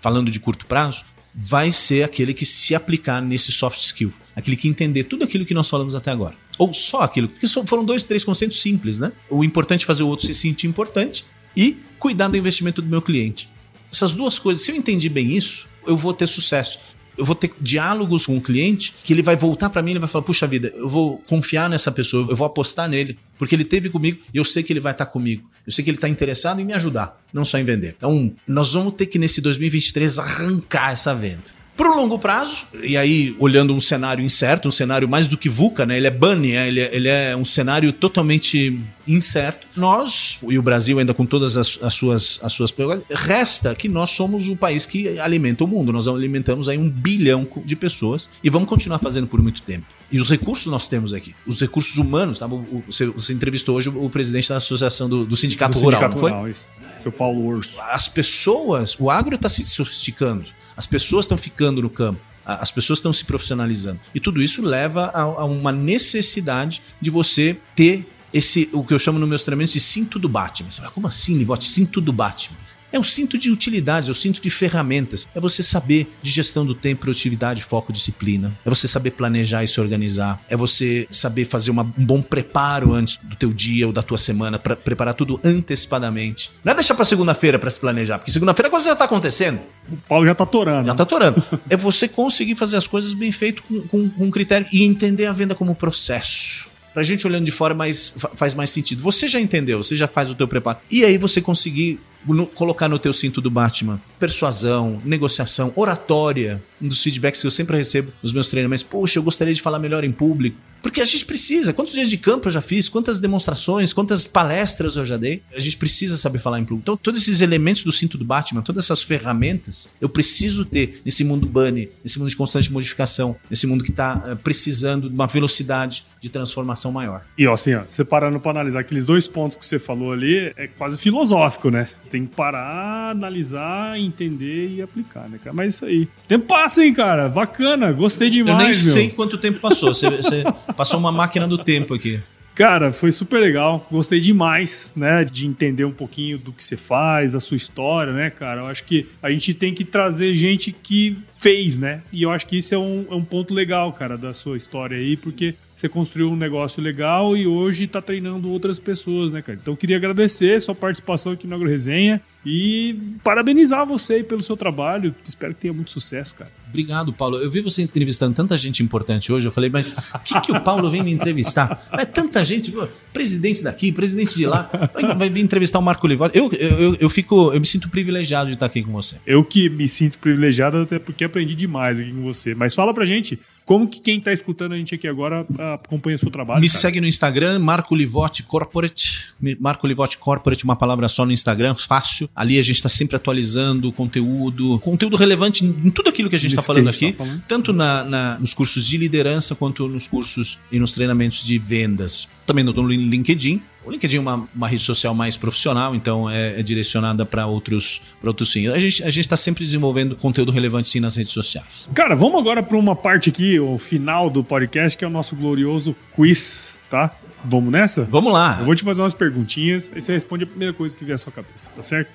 [0.00, 1.04] falando de curto prazo,
[1.34, 4.12] vai ser aquele que se aplicar nesse soft skill.
[4.36, 6.36] Aquele que entender tudo aquilo que nós falamos até agora.
[6.58, 7.28] Ou só aquilo.
[7.28, 9.10] Porque foram dois, três conceitos simples, né?
[9.28, 11.24] O importante é fazer o outro se sentir importante
[11.56, 13.50] e cuidar do investimento do meu cliente.
[13.92, 16.78] Essas duas coisas, se eu entendi bem isso, eu vou ter sucesso
[17.16, 20.08] eu vou ter diálogos com o cliente que ele vai voltar para mim e vai
[20.08, 23.88] falar: puxa vida, eu vou confiar nessa pessoa, eu vou apostar nele, porque ele teve
[23.88, 25.48] comigo e eu sei que ele vai estar comigo.
[25.66, 27.94] Eu sei que ele está interessado em me ajudar, não só em vender.
[27.96, 31.63] Então, nós vamos ter que nesse 2023 arrancar essa venda.
[31.76, 35.48] Para o longo prazo, e aí olhando um cenário incerto, um cenário mais do que
[35.48, 35.96] VUCA, né?
[35.96, 39.66] ele é bunny, é, ele, é, ele é um cenário totalmente incerto.
[39.76, 42.72] Nós, e o Brasil ainda com todas as, as suas as suas
[43.10, 45.92] resta que nós somos o país que alimenta o mundo.
[45.92, 49.86] Nós alimentamos aí um bilhão de pessoas e vamos continuar fazendo por muito tempo.
[50.12, 52.38] E os recursos nós temos aqui, os recursos humanos.
[52.38, 52.46] Tá?
[52.86, 56.20] Você, você entrevistou hoje o presidente da associação do, do sindicato do rural, sindicato não
[56.20, 56.30] foi?
[56.30, 56.70] Rural, isso.
[57.02, 57.80] Seu Paulo Urso.
[57.80, 60.46] As pessoas, o agro está se sofisticando.
[60.76, 62.20] As pessoas estão ficando no campo.
[62.44, 64.00] As pessoas estão se profissionalizando.
[64.14, 68.98] E tudo isso leva a, a uma necessidade de você ter esse, o que eu
[68.98, 70.70] chamo nos meus treinamentos de cinto do Batman.
[70.70, 71.70] Você fala, como assim, Livote?
[71.70, 72.58] Cinto do Batman.
[72.94, 75.26] É o cinto de utilidades, é o cinto de ferramentas.
[75.34, 78.56] É você saber de gestão do tempo, produtividade, foco, disciplina.
[78.64, 80.40] É você saber planejar e se organizar.
[80.48, 84.16] É você saber fazer uma, um bom preparo antes do teu dia ou da tua
[84.16, 86.52] semana, para preparar tudo antecipadamente.
[86.62, 89.58] Não é deixar para segunda-feira para se planejar, porque segunda-feira a coisa já tá acontecendo.
[89.90, 90.86] O Paulo já tá torando.
[90.86, 91.42] Já tá torando.
[91.68, 95.32] é você conseguir fazer as coisas bem feito com, com, com critério e entender a
[95.32, 96.68] venda como processo.
[96.94, 99.02] Pra gente olhando de fora mais, faz mais sentido.
[99.02, 100.78] Você já entendeu, você já faz o teu preparo.
[100.88, 106.62] E aí você conseguir no, colocar no teu cinto do Batman persuasão, negociação, oratória.
[106.80, 108.82] Um dos feedbacks que eu sempre recebo nos meus treinamentos.
[108.82, 110.56] Poxa, eu gostaria de falar melhor em público.
[110.84, 111.72] Porque a gente precisa.
[111.72, 112.90] Quantos dias de campo eu já fiz?
[112.90, 113.94] Quantas demonstrações?
[113.94, 115.42] Quantas palestras eu já dei?
[115.56, 116.82] A gente precisa saber falar em público.
[116.82, 121.24] Então, todos esses elementos do cinto do Batman, todas essas ferramentas, eu preciso ter nesse
[121.24, 125.26] mundo bunny, nesse mundo de constante modificação, nesse mundo que está eh, precisando de uma
[125.26, 127.22] velocidade de transformação maior.
[127.36, 130.52] E ó, assim, ó, você parando para analisar aqueles dois pontos que você falou ali,
[130.56, 131.88] é quase filosófico, né?
[132.10, 135.54] Tem que parar, analisar, entender e aplicar, né, cara?
[135.54, 136.08] Mas isso aí.
[136.28, 137.28] Tempo passa, hein, cara?
[137.28, 138.58] Bacana, gostei demais.
[138.58, 138.92] Eu nem meu.
[138.92, 139.92] sei quanto tempo passou.
[139.92, 140.44] Você, você
[140.76, 142.20] Passou uma máquina do tempo aqui.
[142.54, 143.84] Cara, foi super legal.
[143.90, 148.30] Gostei demais, né, de entender um pouquinho do que você faz, da sua história, né,
[148.30, 148.60] cara?
[148.60, 152.00] Eu acho que a gente tem que trazer gente que fez, né?
[152.12, 154.96] E eu acho que isso é um, é um ponto legal, cara, da sua história
[154.96, 159.58] aí, porque você construiu um negócio legal e hoje está treinando outras pessoas, né, cara?
[159.60, 164.56] Então eu queria agradecer sua participação aqui no Agro Resenha e parabenizar você pelo seu
[164.56, 165.14] trabalho.
[165.24, 166.50] Espero que tenha muito sucesso, cara.
[166.68, 167.38] Obrigado, Paulo.
[167.38, 169.46] Eu vi você entrevistando tanta gente importante hoje.
[169.46, 171.80] Eu falei, mas o que, que o Paulo vem me entrevistar?
[171.92, 174.68] É tanta gente, pô, presidente daqui, presidente de lá,
[175.16, 176.36] vai vir entrevistar o Marco Livotti.
[176.36, 179.16] Eu, eu, eu, fico, eu me sinto privilegiado de estar aqui com você.
[179.26, 182.54] Eu que me sinto privilegiado até porque aprendi demais aqui com você.
[182.54, 186.18] Mas fala pra gente como que quem está escutando a gente aqui agora acompanha o
[186.18, 186.60] seu trabalho?
[186.60, 186.80] Me cara?
[186.80, 189.24] segue no Instagram, Marco Livotti Corporate.
[189.58, 192.28] Marco Livotti Corporate, uma palavra só no Instagram, fácil.
[192.34, 196.52] Ali a gente está sempre atualizando conteúdo, conteúdo relevante em tudo aquilo que a gente
[196.52, 197.42] está falando aqui, tá falando.
[197.48, 202.28] tanto na, na, nos cursos de liderança quanto nos cursos e nos treinamentos de vendas.
[202.46, 206.62] Também no LinkedIn, o LinkedIn é uma, uma rede social mais profissional, então é, é
[206.62, 208.68] direcionada para outros, outros fins.
[208.68, 211.88] A gente a está sempre desenvolvendo conteúdo relevante sim nas redes sociais.
[211.94, 215.36] Cara, vamos agora para uma parte aqui, o final do podcast, que é o nosso
[215.36, 217.14] glorioso quiz, tá?
[217.44, 218.04] Vamos nessa?
[218.04, 218.56] Vamos lá.
[218.58, 221.18] Eu vou te fazer umas perguntinhas, aí você responde a primeira coisa que vier à
[221.18, 222.10] sua cabeça, tá certo?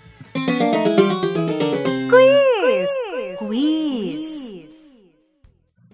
[2.10, 2.90] Quiz!
[3.38, 3.89] Quiz!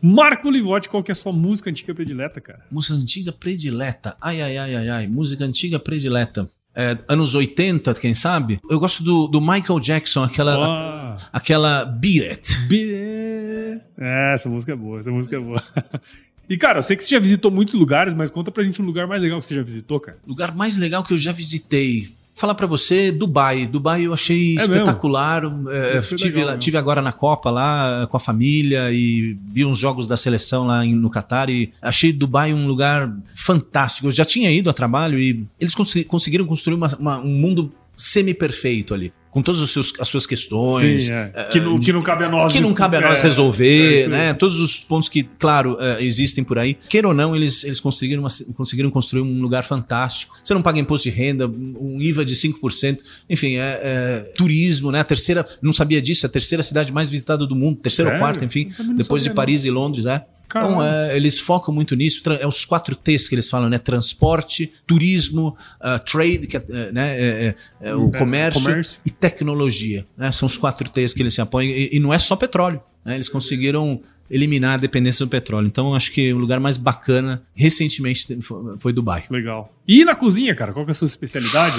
[0.08, 2.64] Marco Livotti, qual que é a sua música antiga predileta, cara?
[2.72, 4.16] Música antiga predileta.
[4.22, 5.08] Ai, ai, ai, ai, ai.
[5.08, 6.48] Música antiga predileta.
[6.76, 8.60] É, anos 80, quem sabe?
[8.70, 11.16] Eu gosto do, do Michael Jackson, aquela.
[11.16, 11.22] Oh.
[11.34, 12.56] Aquela Beat It.
[12.68, 13.82] Beat It.
[13.98, 15.64] É, essa música é boa, essa música é boa.
[16.48, 18.86] E, cara, eu sei que você já visitou muitos lugares, mas conta pra gente um
[18.86, 20.20] lugar mais legal que você já visitou, cara.
[20.28, 23.66] Lugar mais legal que eu já visitei falar para você, Dubai.
[23.66, 25.44] Dubai eu achei é espetacular.
[25.70, 30.06] É, tive, legal, tive agora na Copa lá com a família e vi uns jogos
[30.06, 34.08] da seleção lá no Catar e achei Dubai um lugar fantástico.
[34.08, 35.74] Eu já tinha ido a trabalho e eles
[36.08, 39.62] conseguiram construir uma, uma, um mundo semi-perfeito ali com todas
[40.00, 41.04] as suas questões.
[41.04, 41.50] Sim, é.
[41.52, 42.54] que, não, que não cabe a nós.
[42.54, 44.34] Que não cabe a nós é, resolver, é, né?
[44.34, 46.78] Todos os pontos que, claro, é, existem por aí.
[46.88, 50.38] Queira ou não, eles, eles conseguiram, uma, conseguiram construir um lugar fantástico.
[50.42, 53.00] Você não paga imposto de renda, um IVA de 5%.
[53.30, 55.02] Enfim, é, é, turismo, né?
[55.02, 58.46] A terceira, não sabia disso, a terceira cidade mais visitada do mundo, terceira ou quarta,
[58.46, 59.68] enfim, depois de Paris não.
[59.68, 60.26] e Londres, é.
[60.48, 62.22] Então, é, eles focam muito nisso.
[62.40, 63.78] É os quatro T's que eles falam, né?
[63.78, 67.20] Transporte, turismo, uh, trade, que é, é né?
[67.20, 70.06] É, é, é o comércio, comércio, e tecnologia.
[70.18, 70.32] Né?
[70.32, 71.70] São os quatro T's que eles se apoiam.
[71.70, 72.82] E, e, não é só petróleo.
[73.04, 73.16] Né?
[73.16, 75.68] Eles conseguiram eliminar a dependência do petróleo.
[75.68, 78.40] Então, acho que o lugar mais bacana recentemente
[78.80, 79.26] foi Dubai.
[79.30, 79.72] Legal.
[79.88, 81.76] E na cozinha, cara, qual que é a sua especialidade?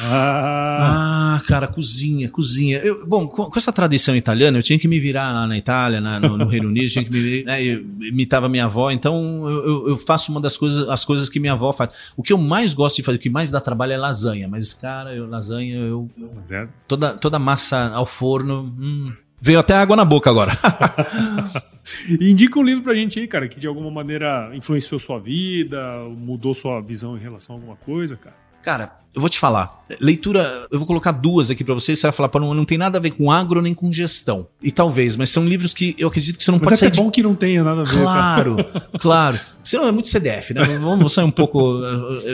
[0.00, 2.78] Ah, ah cara, cozinha, cozinha.
[2.78, 6.00] Eu, bom, com, com, essa tradição italiana, eu tinha que me virar lá na Itália,
[6.00, 9.88] na, no, no, Reino Unido, tinha que me, né, eu imitava minha avó, então eu,
[9.88, 12.12] eu, faço uma das coisas, as coisas que minha avó faz.
[12.16, 14.74] O que eu mais gosto de fazer, o que mais dá trabalho é lasanha, mas,
[14.74, 16.10] cara, eu, lasanha, eu.
[16.50, 16.66] É.
[16.88, 18.74] Toda, toda massa ao forno.
[18.78, 20.52] Hum, Veio até água na boca agora.
[22.18, 26.54] Indica um livro pra gente aí, cara, que de alguma maneira influenciou sua vida, mudou
[26.54, 28.43] sua visão em relação a alguma coisa, cara.
[28.64, 29.84] Cara, eu vou te falar.
[30.00, 31.94] Leitura, eu vou colocar duas aqui para você.
[31.94, 34.48] Você vai falar, não, não tem nada a ver com agro nem com gestão.
[34.60, 36.88] E talvez, mas são livros que eu acredito que você não mas pode é sair.
[36.88, 37.12] É bom de...
[37.12, 38.02] que não tenha nada a ver.
[38.02, 38.56] Claro,
[38.98, 39.38] claro.
[39.62, 40.64] Senão é muito CDF, né?
[40.78, 41.80] Vamos sair um pouco.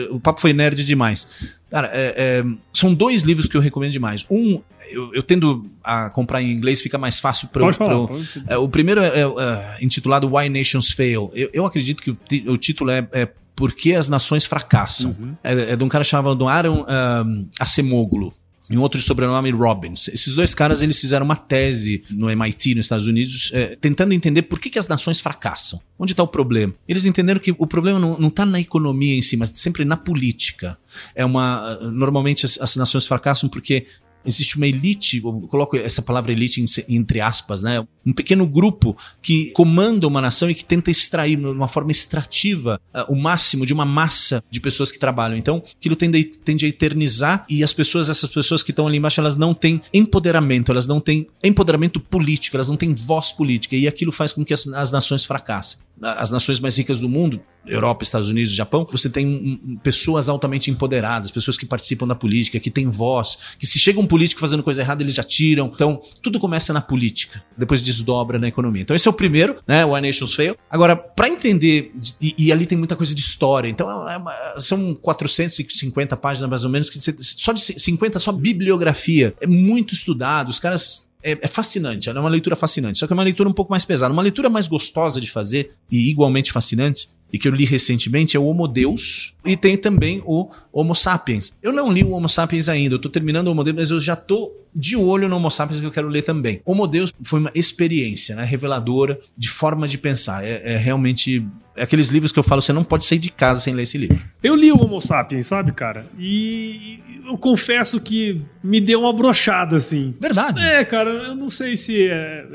[0.09, 1.27] O papo foi nerd demais.
[1.69, 4.25] Cara, é, é, são dois livros que eu recomendo demais.
[4.29, 4.59] Um,
[4.89, 8.09] eu, eu, tendo a comprar em inglês, fica mais fácil para eu.
[8.47, 11.31] É, o primeiro é, é, intitulado Why Nations Fail.
[11.33, 12.17] Eu, eu acredito que o,
[12.51, 15.15] o título é, é por que as nações fracassam.
[15.19, 15.35] Uhum.
[15.43, 18.33] É, é, de um cara chamado Aaron um, Acemoglu
[18.69, 20.07] e um outro de sobrenome Robbins.
[20.07, 24.43] Esses dois caras eles fizeram uma tese no MIT, nos Estados Unidos, é, tentando entender
[24.43, 25.79] por que, que as nações fracassam.
[25.99, 26.73] Onde está o problema?
[26.87, 30.77] Eles entenderam que o problema não está na economia em si, mas sempre na política.
[31.13, 33.85] É uma normalmente as, as nações fracassam porque
[34.25, 37.85] existe uma elite, eu coloco essa palavra elite entre aspas, né?
[38.05, 42.79] Um pequeno grupo que comanda uma nação e que tenta extrair, de uma forma extrativa,
[42.93, 45.37] uh, o máximo de uma massa de pessoas que trabalham.
[45.37, 49.19] Então, aquilo tende, tende a eternizar e as pessoas, essas pessoas que estão ali embaixo,
[49.19, 53.87] elas não têm empoderamento, elas não têm empoderamento político, elas não têm voz política e
[53.87, 58.03] aquilo faz com que as, as nações fracassem as nações mais ricas do mundo, Europa,
[58.03, 62.71] Estados Unidos, Japão, você tem um, pessoas altamente empoderadas, pessoas que participam da política, que
[62.71, 65.71] têm voz, que se chega um político fazendo coisa errada, eles já tiram.
[65.73, 68.81] Então, tudo começa na política, depois desdobra na economia.
[68.81, 69.85] Então, esse é o primeiro, né?
[69.85, 70.55] Why Nations Fail.
[70.69, 74.95] Agora, para entender, e, e, ali tem muita coisa de história, então é uma, são
[74.95, 79.35] 450 páginas mais ou menos, que você, só de 50 só bibliografia.
[79.39, 82.97] É muito estudado, os caras é, é, fascinante, é uma leitura fascinante.
[82.97, 84.11] Só que é uma leitura um pouco mais pesada.
[84.11, 88.39] Uma leitura mais gostosa de fazer e igualmente fascinante, e que eu li recentemente, é
[88.39, 91.51] o Homo Deus e tem também o Homo Sapiens.
[91.61, 93.99] Eu não li o Homo Sapiens ainda, eu tô terminando o Homo Deus, mas eu
[93.99, 96.61] já tô de olho no Homo Sapiens que eu quero ler também.
[96.65, 100.45] Homo Deus foi uma experiência né, reveladora de forma de pensar.
[100.45, 103.61] É, é realmente é aqueles livros que eu falo, você não pode sair de casa
[103.61, 104.19] sem ler esse livro.
[104.43, 106.05] Eu li o Homo Sapiens, sabe, cara?
[106.19, 110.13] E eu confesso que me deu uma brochada, assim.
[110.19, 110.63] Verdade.
[110.63, 112.45] É, cara, eu não sei se é.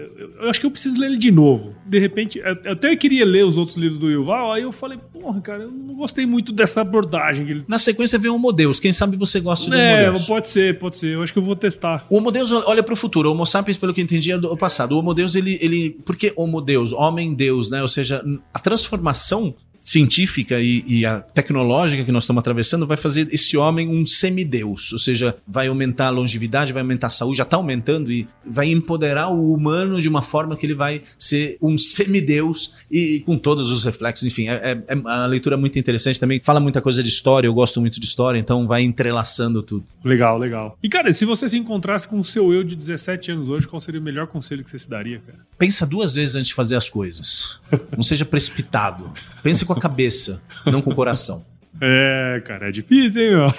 [0.40, 1.74] Eu acho que eu preciso ler ele de novo.
[1.84, 5.40] De repente, eu até queria ler os outros livros do Yuval, aí eu falei, porra,
[5.40, 7.48] cara, eu não gostei muito dessa abordagem.
[7.48, 7.64] Ele...
[7.68, 8.80] Na sequência vem o Homo Deus.
[8.80, 10.26] Quem sabe você gosta do é, Deus.
[10.26, 11.14] pode ser, pode ser.
[11.14, 12.06] Eu acho que eu vou testar.
[12.10, 13.28] O Homo Deus olha para o futuro.
[13.28, 14.92] O Homo Sapiens, pelo que eu entendi, é do passado.
[14.92, 15.58] O Homo Deus, ele.
[15.60, 16.32] ele por que?
[16.36, 17.82] Homem-Deus, né?
[17.82, 19.54] Ou seja, a transformação
[19.86, 24.92] científica e, e, a tecnológica que nós estamos atravessando vai fazer esse homem um semideus,
[24.92, 28.68] ou seja, vai aumentar a longevidade, vai aumentar a saúde, já está aumentando e vai
[28.68, 33.38] empoderar o humano de uma forma que ele vai ser um semideus e, e com
[33.38, 36.82] todos os reflexos, enfim, é, é, é a leitura é muito interessante também, fala muita
[36.82, 39.86] coisa de história, eu gosto muito de história, então vai entrelaçando tudo.
[40.04, 40.76] Legal, legal.
[40.82, 43.80] E cara, se você se encontrasse com o seu eu de 17 anos hoje, qual
[43.80, 45.38] seria o melhor conselho que você se daria, cara?
[45.56, 47.60] Pensa duas vezes antes de fazer as coisas.
[47.96, 49.12] Não seja precipitado.
[49.44, 51.44] Pense com a cabeça, não com o coração.
[51.78, 53.54] É, cara, é difícil, hein, meu?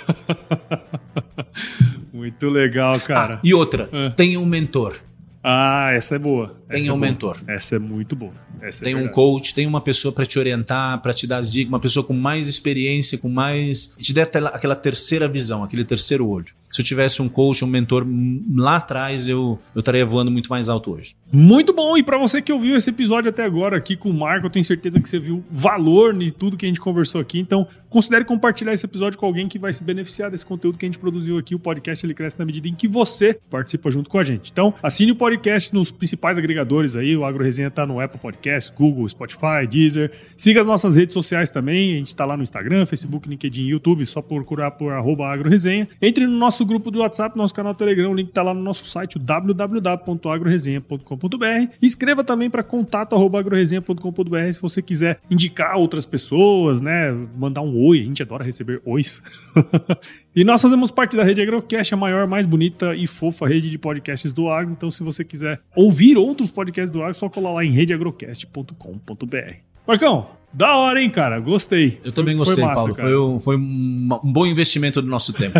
[2.12, 3.36] Muito legal, cara.
[3.36, 4.10] Ah, e outra, é.
[4.10, 4.96] tenha um mentor.
[5.44, 6.58] Ah, essa é boa.
[6.68, 7.08] Tenha é um boa.
[7.10, 7.38] mentor.
[7.48, 8.34] Essa é muito boa.
[8.62, 11.54] Essa tem é um coach, tem uma pessoa para te orientar, para te dar as
[11.54, 13.94] dicas, uma pessoa com mais experiência, com mais.
[13.98, 16.48] te der aquela terceira visão, aquele terceiro olho.
[16.78, 18.06] Se eu tivesse um coach, um mentor
[18.56, 21.16] lá atrás, eu, eu estaria voando muito mais alto hoje.
[21.34, 21.98] Muito bom!
[21.98, 24.64] E para você que ouviu esse episódio até agora aqui com o Marco, eu tenho
[24.64, 27.40] certeza que você viu valor em tudo que a gente conversou aqui.
[27.40, 30.88] Então, considere compartilhar esse episódio com alguém que vai se beneficiar desse conteúdo que a
[30.88, 31.56] gente produziu aqui.
[31.56, 34.52] O podcast ele cresce na medida em que você participa junto com a gente.
[34.52, 37.18] Então, assine o podcast nos principais agregadores aí.
[37.18, 40.12] O Agro Resenha tá no Apple Podcast, Google, Spotify, Deezer.
[40.38, 41.96] Siga as nossas redes sociais também.
[41.96, 44.06] A gente está lá no Instagram, Facebook, LinkedIn, YouTube.
[44.06, 45.88] Só procurar por agroresenha.
[46.00, 48.86] Entre no nosso grupo do WhatsApp, nosso canal Telegram, o link está lá no nosso
[48.86, 51.74] site, www.agroresenha.com.br.
[51.82, 57.12] Escreva também para contato@agroresenha.com.br se você quiser indicar outras pessoas, né?
[57.36, 59.24] Mandar um oi, a gente adora receber ois.
[60.36, 63.78] e nós fazemos parte da rede Agrocast, a maior, mais bonita e fofa rede de
[63.78, 64.74] podcasts do agro.
[64.74, 69.77] Então, se você quiser ouvir outros podcasts do agro, é só colar lá em redeagrocast.com.br.
[69.88, 71.40] Marcão, da hora, hein, cara?
[71.40, 72.00] Gostei.
[72.04, 72.96] Eu também gostei, massa, Paulo.
[72.96, 75.60] Foi, um, foi um, um, bom investimento do nosso tempo.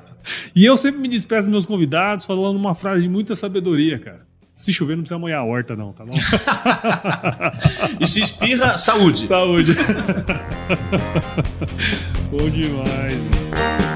[0.54, 4.26] e eu sempre me despeço dos meus convidados falando uma frase de muita sabedoria, cara.
[4.54, 6.14] Se chover, não precisa molhar a horta, não, tá bom?
[8.00, 9.26] e se espirra, saúde.
[9.26, 9.72] Saúde.
[12.30, 13.95] bom demais.